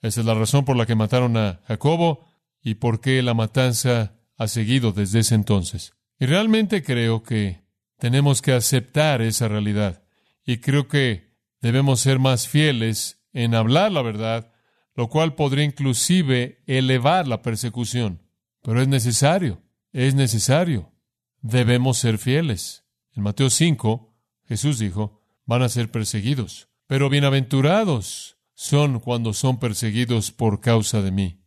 esa 0.00 0.20
es 0.20 0.26
la 0.26 0.34
razón 0.34 0.64
por 0.64 0.76
la 0.76 0.86
que 0.86 0.94
mataron 0.94 1.36
a 1.36 1.60
Jacobo 1.66 2.26
y 2.62 2.74
por 2.74 3.00
qué 3.00 3.22
la 3.22 3.34
matanza 3.34 4.18
ha 4.36 4.48
seguido 4.48 4.92
desde 4.92 5.20
ese 5.20 5.34
entonces. 5.34 5.94
Y 6.18 6.26
realmente 6.26 6.82
creo 6.82 7.22
que 7.22 7.62
tenemos 7.98 8.42
que 8.42 8.52
aceptar 8.52 9.22
esa 9.22 9.48
realidad 9.48 10.02
y 10.44 10.58
creo 10.58 10.88
que 10.88 11.36
debemos 11.60 12.00
ser 12.00 12.18
más 12.18 12.48
fieles 12.48 13.21
en 13.32 13.54
hablar 13.54 13.92
la 13.92 14.02
verdad, 14.02 14.52
lo 14.94 15.08
cual 15.08 15.34
podría 15.34 15.64
inclusive 15.64 16.62
elevar 16.66 17.26
la 17.26 17.42
persecución. 17.42 18.22
Pero 18.62 18.80
es 18.82 18.88
necesario, 18.88 19.62
es 19.92 20.14
necesario. 20.14 20.92
Debemos 21.40 21.98
ser 21.98 22.18
fieles. 22.18 22.84
En 23.14 23.22
Mateo 23.22 23.50
5, 23.50 24.14
Jesús 24.46 24.78
dijo, 24.78 25.20
van 25.44 25.62
a 25.62 25.68
ser 25.68 25.90
perseguidos, 25.90 26.68
pero 26.86 27.08
bienaventurados 27.08 28.38
son 28.54 29.00
cuando 29.00 29.32
son 29.32 29.58
perseguidos 29.58 30.30
por 30.30 30.60
causa 30.60 31.02
de 31.02 31.10
mí. 31.10 31.42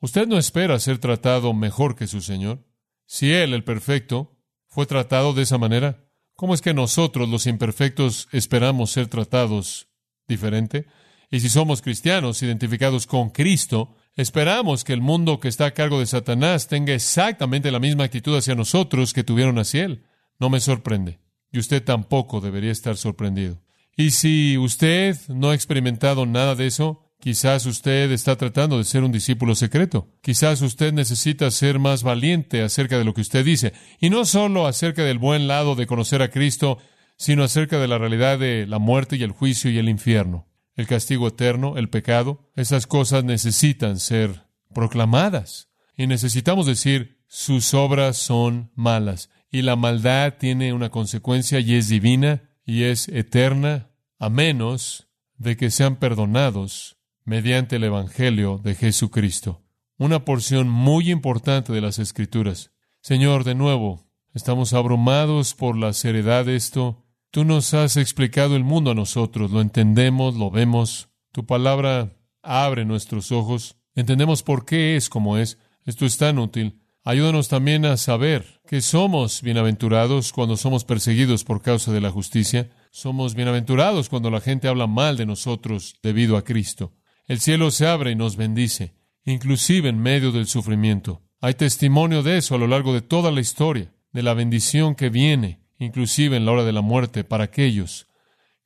Usted 0.00 0.26
no 0.26 0.38
espera 0.38 0.78
ser 0.78 0.98
tratado 0.98 1.52
mejor 1.54 1.94
que 1.94 2.06
su 2.06 2.20
Señor. 2.20 2.64
Si 3.06 3.32
Él, 3.32 3.54
el 3.54 3.64
perfecto, 3.64 4.36
fue 4.66 4.86
tratado 4.86 5.32
de 5.32 5.42
esa 5.42 5.58
manera, 5.58 6.04
¿cómo 6.34 6.54
es 6.54 6.62
que 6.62 6.74
nosotros, 6.74 7.28
los 7.28 7.46
imperfectos, 7.46 8.28
esperamos 8.32 8.90
ser 8.90 9.08
tratados 9.08 9.88
diferente? 10.26 10.86
Y 11.30 11.40
si 11.40 11.48
somos 11.48 11.80
cristianos 11.80 12.42
identificados 12.42 13.06
con 13.06 13.30
Cristo, 13.30 13.94
esperamos 14.16 14.82
que 14.82 14.92
el 14.92 15.00
mundo 15.00 15.38
que 15.38 15.46
está 15.46 15.66
a 15.66 15.74
cargo 15.74 16.00
de 16.00 16.06
Satanás 16.06 16.66
tenga 16.66 16.92
exactamente 16.92 17.70
la 17.70 17.78
misma 17.78 18.04
actitud 18.04 18.36
hacia 18.36 18.56
nosotros 18.56 19.12
que 19.12 19.22
tuvieron 19.22 19.58
hacia 19.58 19.84
Él. 19.84 20.02
No 20.40 20.50
me 20.50 20.58
sorprende. 20.58 21.20
Y 21.52 21.60
usted 21.60 21.84
tampoco 21.84 22.40
debería 22.40 22.72
estar 22.72 22.96
sorprendido. 22.96 23.62
Y 23.96 24.10
si 24.10 24.58
usted 24.58 25.16
no 25.28 25.50
ha 25.50 25.54
experimentado 25.54 26.26
nada 26.26 26.54
de 26.54 26.66
eso, 26.66 27.06
Quizás 27.20 27.66
usted 27.66 28.10
está 28.12 28.36
tratando 28.36 28.78
de 28.78 28.84
ser 28.84 29.04
un 29.04 29.12
discípulo 29.12 29.54
secreto. 29.54 30.08
Quizás 30.22 30.62
usted 30.62 30.94
necesita 30.94 31.50
ser 31.50 31.78
más 31.78 32.02
valiente 32.02 32.62
acerca 32.62 32.96
de 32.96 33.04
lo 33.04 33.12
que 33.12 33.20
usted 33.20 33.44
dice. 33.44 33.74
Y 34.00 34.08
no 34.08 34.24
solo 34.24 34.66
acerca 34.66 35.04
del 35.04 35.18
buen 35.18 35.46
lado 35.46 35.74
de 35.74 35.86
conocer 35.86 36.22
a 36.22 36.30
Cristo, 36.30 36.78
sino 37.18 37.44
acerca 37.44 37.78
de 37.78 37.88
la 37.88 37.98
realidad 37.98 38.38
de 38.38 38.66
la 38.66 38.78
muerte 38.78 39.16
y 39.16 39.22
el 39.22 39.32
juicio 39.32 39.70
y 39.70 39.76
el 39.76 39.90
infierno 39.90 40.49
el 40.80 40.86
castigo 40.86 41.28
eterno, 41.28 41.76
el 41.76 41.90
pecado, 41.90 42.50
esas 42.56 42.86
cosas 42.86 43.22
necesitan 43.22 44.00
ser 44.00 44.46
proclamadas. 44.74 45.68
Y 45.94 46.06
necesitamos 46.06 46.64
decir, 46.66 47.22
sus 47.28 47.74
obras 47.74 48.16
son 48.16 48.72
malas. 48.74 49.28
Y 49.50 49.62
la 49.62 49.76
maldad 49.76 50.34
tiene 50.38 50.72
una 50.72 50.88
consecuencia 50.88 51.60
y 51.60 51.74
es 51.74 51.88
divina 51.88 52.42
y 52.64 52.84
es 52.84 53.08
eterna, 53.08 53.90
a 54.18 54.30
menos 54.30 55.08
de 55.36 55.56
que 55.56 55.70
sean 55.70 55.96
perdonados 55.96 56.96
mediante 57.24 57.76
el 57.76 57.84
Evangelio 57.84 58.58
de 58.62 58.74
Jesucristo. 58.74 59.62
Una 59.98 60.24
porción 60.24 60.68
muy 60.68 61.10
importante 61.10 61.74
de 61.74 61.82
las 61.82 61.98
Escrituras. 61.98 62.72
Señor, 63.02 63.44
de 63.44 63.54
nuevo, 63.54 64.06
estamos 64.32 64.72
abrumados 64.72 65.54
por 65.54 65.76
la 65.76 65.92
seriedad 65.92 66.46
de 66.46 66.56
esto 66.56 67.04
Tú 67.32 67.44
nos 67.44 67.74
has 67.74 67.96
explicado 67.96 68.56
el 68.56 68.64
mundo 68.64 68.90
a 68.90 68.94
nosotros, 68.96 69.52
lo 69.52 69.60
entendemos, 69.60 70.34
lo 70.34 70.50
vemos. 70.50 71.10
Tu 71.30 71.46
palabra 71.46 72.16
abre 72.42 72.84
nuestros 72.84 73.30
ojos, 73.30 73.76
entendemos 73.94 74.42
por 74.42 74.64
qué 74.64 74.96
es 74.96 75.08
como 75.08 75.38
es. 75.38 75.56
Esto 75.84 76.06
es 76.06 76.16
tan 76.16 76.40
útil. 76.40 76.80
Ayúdanos 77.04 77.48
también 77.48 77.86
a 77.86 77.96
saber 77.98 78.60
que 78.66 78.80
somos 78.80 79.42
bienaventurados 79.42 80.32
cuando 80.32 80.56
somos 80.56 80.84
perseguidos 80.84 81.44
por 81.44 81.62
causa 81.62 81.92
de 81.92 82.00
la 82.00 82.10
justicia. 82.10 82.68
Somos 82.90 83.36
bienaventurados 83.36 84.08
cuando 84.08 84.28
la 84.32 84.40
gente 84.40 84.66
habla 84.66 84.88
mal 84.88 85.16
de 85.16 85.24
nosotros 85.24 85.94
debido 86.02 86.36
a 86.36 86.42
Cristo. 86.42 86.94
El 87.28 87.38
cielo 87.38 87.70
se 87.70 87.86
abre 87.86 88.10
y 88.10 88.16
nos 88.16 88.34
bendice, 88.34 88.96
inclusive 89.24 89.88
en 89.88 90.02
medio 90.02 90.32
del 90.32 90.48
sufrimiento. 90.48 91.22
Hay 91.40 91.54
testimonio 91.54 92.24
de 92.24 92.38
eso 92.38 92.56
a 92.56 92.58
lo 92.58 92.66
largo 92.66 92.92
de 92.92 93.02
toda 93.02 93.30
la 93.30 93.40
historia, 93.40 93.94
de 94.12 94.24
la 94.24 94.34
bendición 94.34 94.96
que 94.96 95.10
viene 95.10 95.59
inclusive 95.80 96.36
en 96.36 96.44
la 96.44 96.52
hora 96.52 96.64
de 96.64 96.72
la 96.72 96.82
muerte, 96.82 97.24
para 97.24 97.44
aquellos 97.44 98.06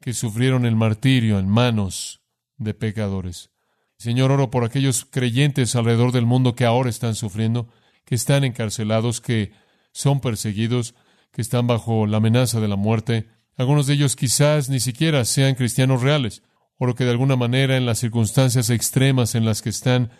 que 0.00 0.12
sufrieron 0.12 0.66
el 0.66 0.76
martirio 0.76 1.38
en 1.38 1.48
manos 1.48 2.20
de 2.58 2.74
pecadores. 2.74 3.50
Señor, 3.96 4.32
oro 4.32 4.50
por 4.50 4.64
aquellos 4.64 5.06
creyentes 5.06 5.76
alrededor 5.76 6.12
del 6.12 6.26
mundo 6.26 6.54
que 6.54 6.66
ahora 6.66 6.90
están 6.90 7.14
sufriendo, 7.14 7.68
que 8.04 8.14
están 8.14 8.44
encarcelados, 8.44 9.22
que 9.22 9.52
son 9.92 10.20
perseguidos, 10.20 10.94
que 11.30 11.40
están 11.40 11.66
bajo 11.66 12.06
la 12.06 12.18
amenaza 12.18 12.60
de 12.60 12.68
la 12.68 12.76
muerte. 12.76 13.28
Algunos 13.56 13.86
de 13.86 13.94
ellos 13.94 14.16
quizás 14.16 14.68
ni 14.68 14.80
siquiera 14.80 15.24
sean 15.24 15.54
cristianos 15.54 16.02
reales, 16.02 16.42
o 16.76 16.94
que 16.94 17.04
de 17.04 17.12
alguna 17.12 17.36
manera 17.36 17.76
en 17.76 17.86
las 17.86 18.00
circunstancias 18.00 18.68
extremas 18.68 19.34
en 19.34 19.44
las 19.44 19.62
que 19.62 19.70
están 19.70 20.10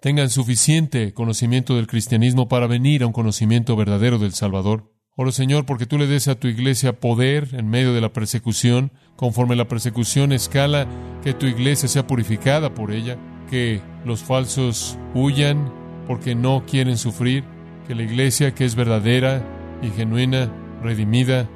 tengan 0.00 0.30
suficiente 0.30 1.14
conocimiento 1.14 1.76
del 1.76 1.86
cristianismo 1.86 2.48
para 2.48 2.66
venir 2.66 3.02
a 3.02 3.06
un 3.06 3.12
conocimiento 3.12 3.74
verdadero 3.74 4.18
del 4.18 4.34
Salvador. 4.34 4.91
Oro 5.14 5.30
Señor, 5.30 5.66
porque 5.66 5.84
tú 5.84 5.98
le 5.98 6.06
des 6.06 6.26
a 6.28 6.36
tu 6.36 6.48
iglesia 6.48 6.98
poder 6.98 7.48
en 7.52 7.68
medio 7.68 7.92
de 7.92 8.00
la 8.00 8.14
persecución, 8.14 8.92
conforme 9.14 9.56
la 9.56 9.68
persecución 9.68 10.32
escala, 10.32 10.86
que 11.22 11.34
tu 11.34 11.44
iglesia 11.44 11.86
sea 11.86 12.06
purificada 12.06 12.72
por 12.72 12.92
ella, 12.92 13.18
que 13.50 13.82
los 14.06 14.22
falsos 14.22 14.96
huyan 15.12 15.70
porque 16.06 16.34
no 16.34 16.64
quieren 16.66 16.96
sufrir, 16.96 17.44
que 17.86 17.94
la 17.94 18.04
iglesia 18.04 18.54
que 18.54 18.64
es 18.64 18.74
verdadera 18.74 19.44
y 19.82 19.90
genuina, 19.90 20.50
redimida, 20.82 21.46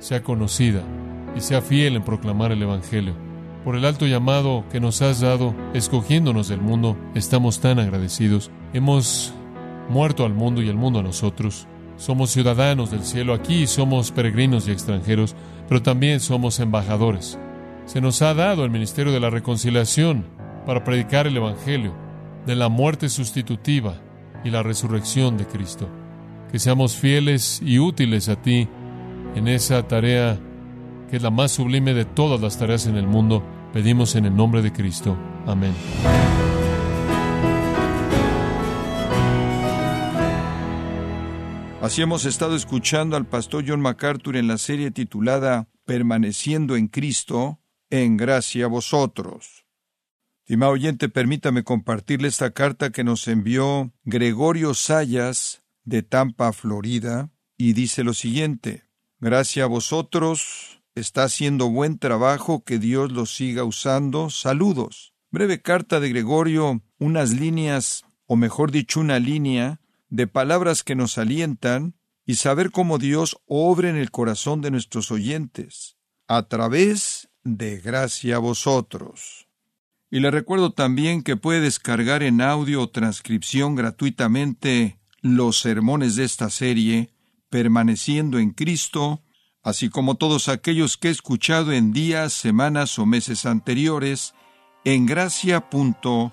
sea 0.00 0.22
conocida 0.22 0.82
y 1.34 1.40
sea 1.40 1.62
fiel 1.62 1.96
en 1.96 2.04
proclamar 2.04 2.52
el 2.52 2.62
Evangelio. 2.62 3.14
Por 3.64 3.74
el 3.74 3.86
alto 3.86 4.06
llamado 4.06 4.66
que 4.70 4.80
nos 4.80 5.00
has 5.00 5.20
dado, 5.20 5.54
escogiéndonos 5.72 6.48
del 6.48 6.60
mundo, 6.60 6.98
estamos 7.14 7.60
tan 7.60 7.78
agradecidos. 7.78 8.50
Hemos 8.74 9.32
muerto 9.88 10.26
al 10.26 10.34
mundo 10.34 10.60
y 10.60 10.68
el 10.68 10.76
mundo 10.76 10.98
a 10.98 11.02
nosotros. 11.02 11.66
Somos 11.98 12.30
ciudadanos 12.30 12.92
del 12.92 13.02
cielo 13.02 13.34
aquí, 13.34 13.66
somos 13.66 14.12
peregrinos 14.12 14.68
y 14.68 14.70
extranjeros, 14.70 15.34
pero 15.68 15.82
también 15.82 16.20
somos 16.20 16.60
embajadores. 16.60 17.38
Se 17.86 18.00
nos 18.00 18.22
ha 18.22 18.34
dado 18.34 18.64
el 18.64 18.70
ministerio 18.70 19.12
de 19.12 19.20
la 19.20 19.30
reconciliación 19.30 20.24
para 20.64 20.84
predicar 20.84 21.26
el 21.26 21.36
Evangelio, 21.36 21.92
de 22.46 22.54
la 22.54 22.68
muerte 22.68 23.08
sustitutiva 23.08 23.94
y 24.44 24.50
la 24.50 24.62
resurrección 24.62 25.36
de 25.36 25.46
Cristo. 25.46 25.88
Que 26.52 26.60
seamos 26.60 26.96
fieles 26.96 27.60
y 27.62 27.80
útiles 27.80 28.28
a 28.28 28.40
ti 28.40 28.68
en 29.34 29.48
esa 29.48 29.82
tarea 29.86 30.38
que 31.10 31.16
es 31.16 31.22
la 31.22 31.30
más 31.30 31.52
sublime 31.52 31.94
de 31.94 32.04
todas 32.04 32.40
las 32.40 32.58
tareas 32.58 32.86
en 32.86 32.96
el 32.96 33.06
mundo. 33.06 33.42
Pedimos 33.72 34.14
en 34.14 34.26
el 34.26 34.36
nombre 34.36 34.62
de 34.62 34.72
Cristo. 34.72 35.16
Amén. 35.46 35.74
Así 41.80 42.02
hemos 42.02 42.24
estado 42.24 42.56
escuchando 42.56 43.16
al 43.16 43.24
pastor 43.24 43.64
John 43.64 43.80
MacArthur 43.80 44.36
en 44.36 44.48
la 44.48 44.58
serie 44.58 44.90
titulada 44.90 45.68
Permaneciendo 45.84 46.74
en 46.74 46.88
Cristo, 46.88 47.60
en 47.88 48.16
gracia 48.16 48.64
a 48.64 48.68
vosotros. 48.68 49.64
Estimado 50.40 50.72
oyente, 50.72 51.08
permítame 51.08 51.62
compartirle 51.62 52.26
esta 52.26 52.50
carta 52.50 52.90
que 52.90 53.04
nos 53.04 53.28
envió 53.28 53.92
Gregorio 54.02 54.74
Sayas 54.74 55.62
de 55.84 56.02
Tampa, 56.02 56.52
Florida, 56.52 57.30
y 57.56 57.74
dice 57.74 58.02
lo 58.02 58.12
siguiente: 58.12 58.82
Gracias 59.20 59.62
a 59.62 59.68
vosotros, 59.68 60.82
está 60.96 61.22
haciendo 61.22 61.70
buen 61.70 62.00
trabajo, 62.00 62.64
que 62.64 62.80
Dios 62.80 63.12
lo 63.12 63.24
siga 63.24 63.62
usando. 63.62 64.30
Saludos. 64.30 65.14
Breve 65.30 65.62
carta 65.62 66.00
de 66.00 66.08
Gregorio, 66.08 66.82
unas 66.98 67.30
líneas, 67.30 68.04
o 68.26 68.34
mejor 68.34 68.72
dicho, 68.72 68.98
una 68.98 69.20
línea 69.20 69.80
de 70.08 70.26
palabras 70.26 70.82
que 70.82 70.94
nos 70.94 71.18
alientan 71.18 71.94
y 72.24 72.34
saber 72.34 72.70
cómo 72.70 72.98
Dios 72.98 73.38
obra 73.46 73.88
en 73.88 73.96
el 73.96 74.10
corazón 74.10 74.60
de 74.60 74.70
nuestros 74.70 75.10
oyentes, 75.10 75.96
a 76.26 76.48
través 76.48 77.30
de 77.42 77.78
gracia 77.78 78.36
a 78.36 78.38
vosotros. 78.38 79.48
Y 80.10 80.20
le 80.20 80.30
recuerdo 80.30 80.72
también 80.72 81.22
que 81.22 81.36
puede 81.36 81.60
descargar 81.60 82.22
en 82.22 82.40
audio 82.40 82.82
o 82.82 82.90
transcripción 82.90 83.74
gratuitamente 83.74 84.98
los 85.20 85.60
sermones 85.60 86.16
de 86.16 86.24
esta 86.24 86.50
serie, 86.50 87.10
permaneciendo 87.50 88.38
en 88.38 88.50
Cristo, 88.50 89.22
así 89.62 89.88
como 89.88 90.16
todos 90.16 90.48
aquellos 90.48 90.96
que 90.96 91.08
he 91.08 91.10
escuchado 91.10 91.72
en 91.72 91.92
días, 91.92 92.32
semanas 92.32 92.98
o 92.98 93.06
meses 93.06 93.44
anteriores, 93.46 94.34
en 94.84 95.06
gracia.org. 95.06 96.32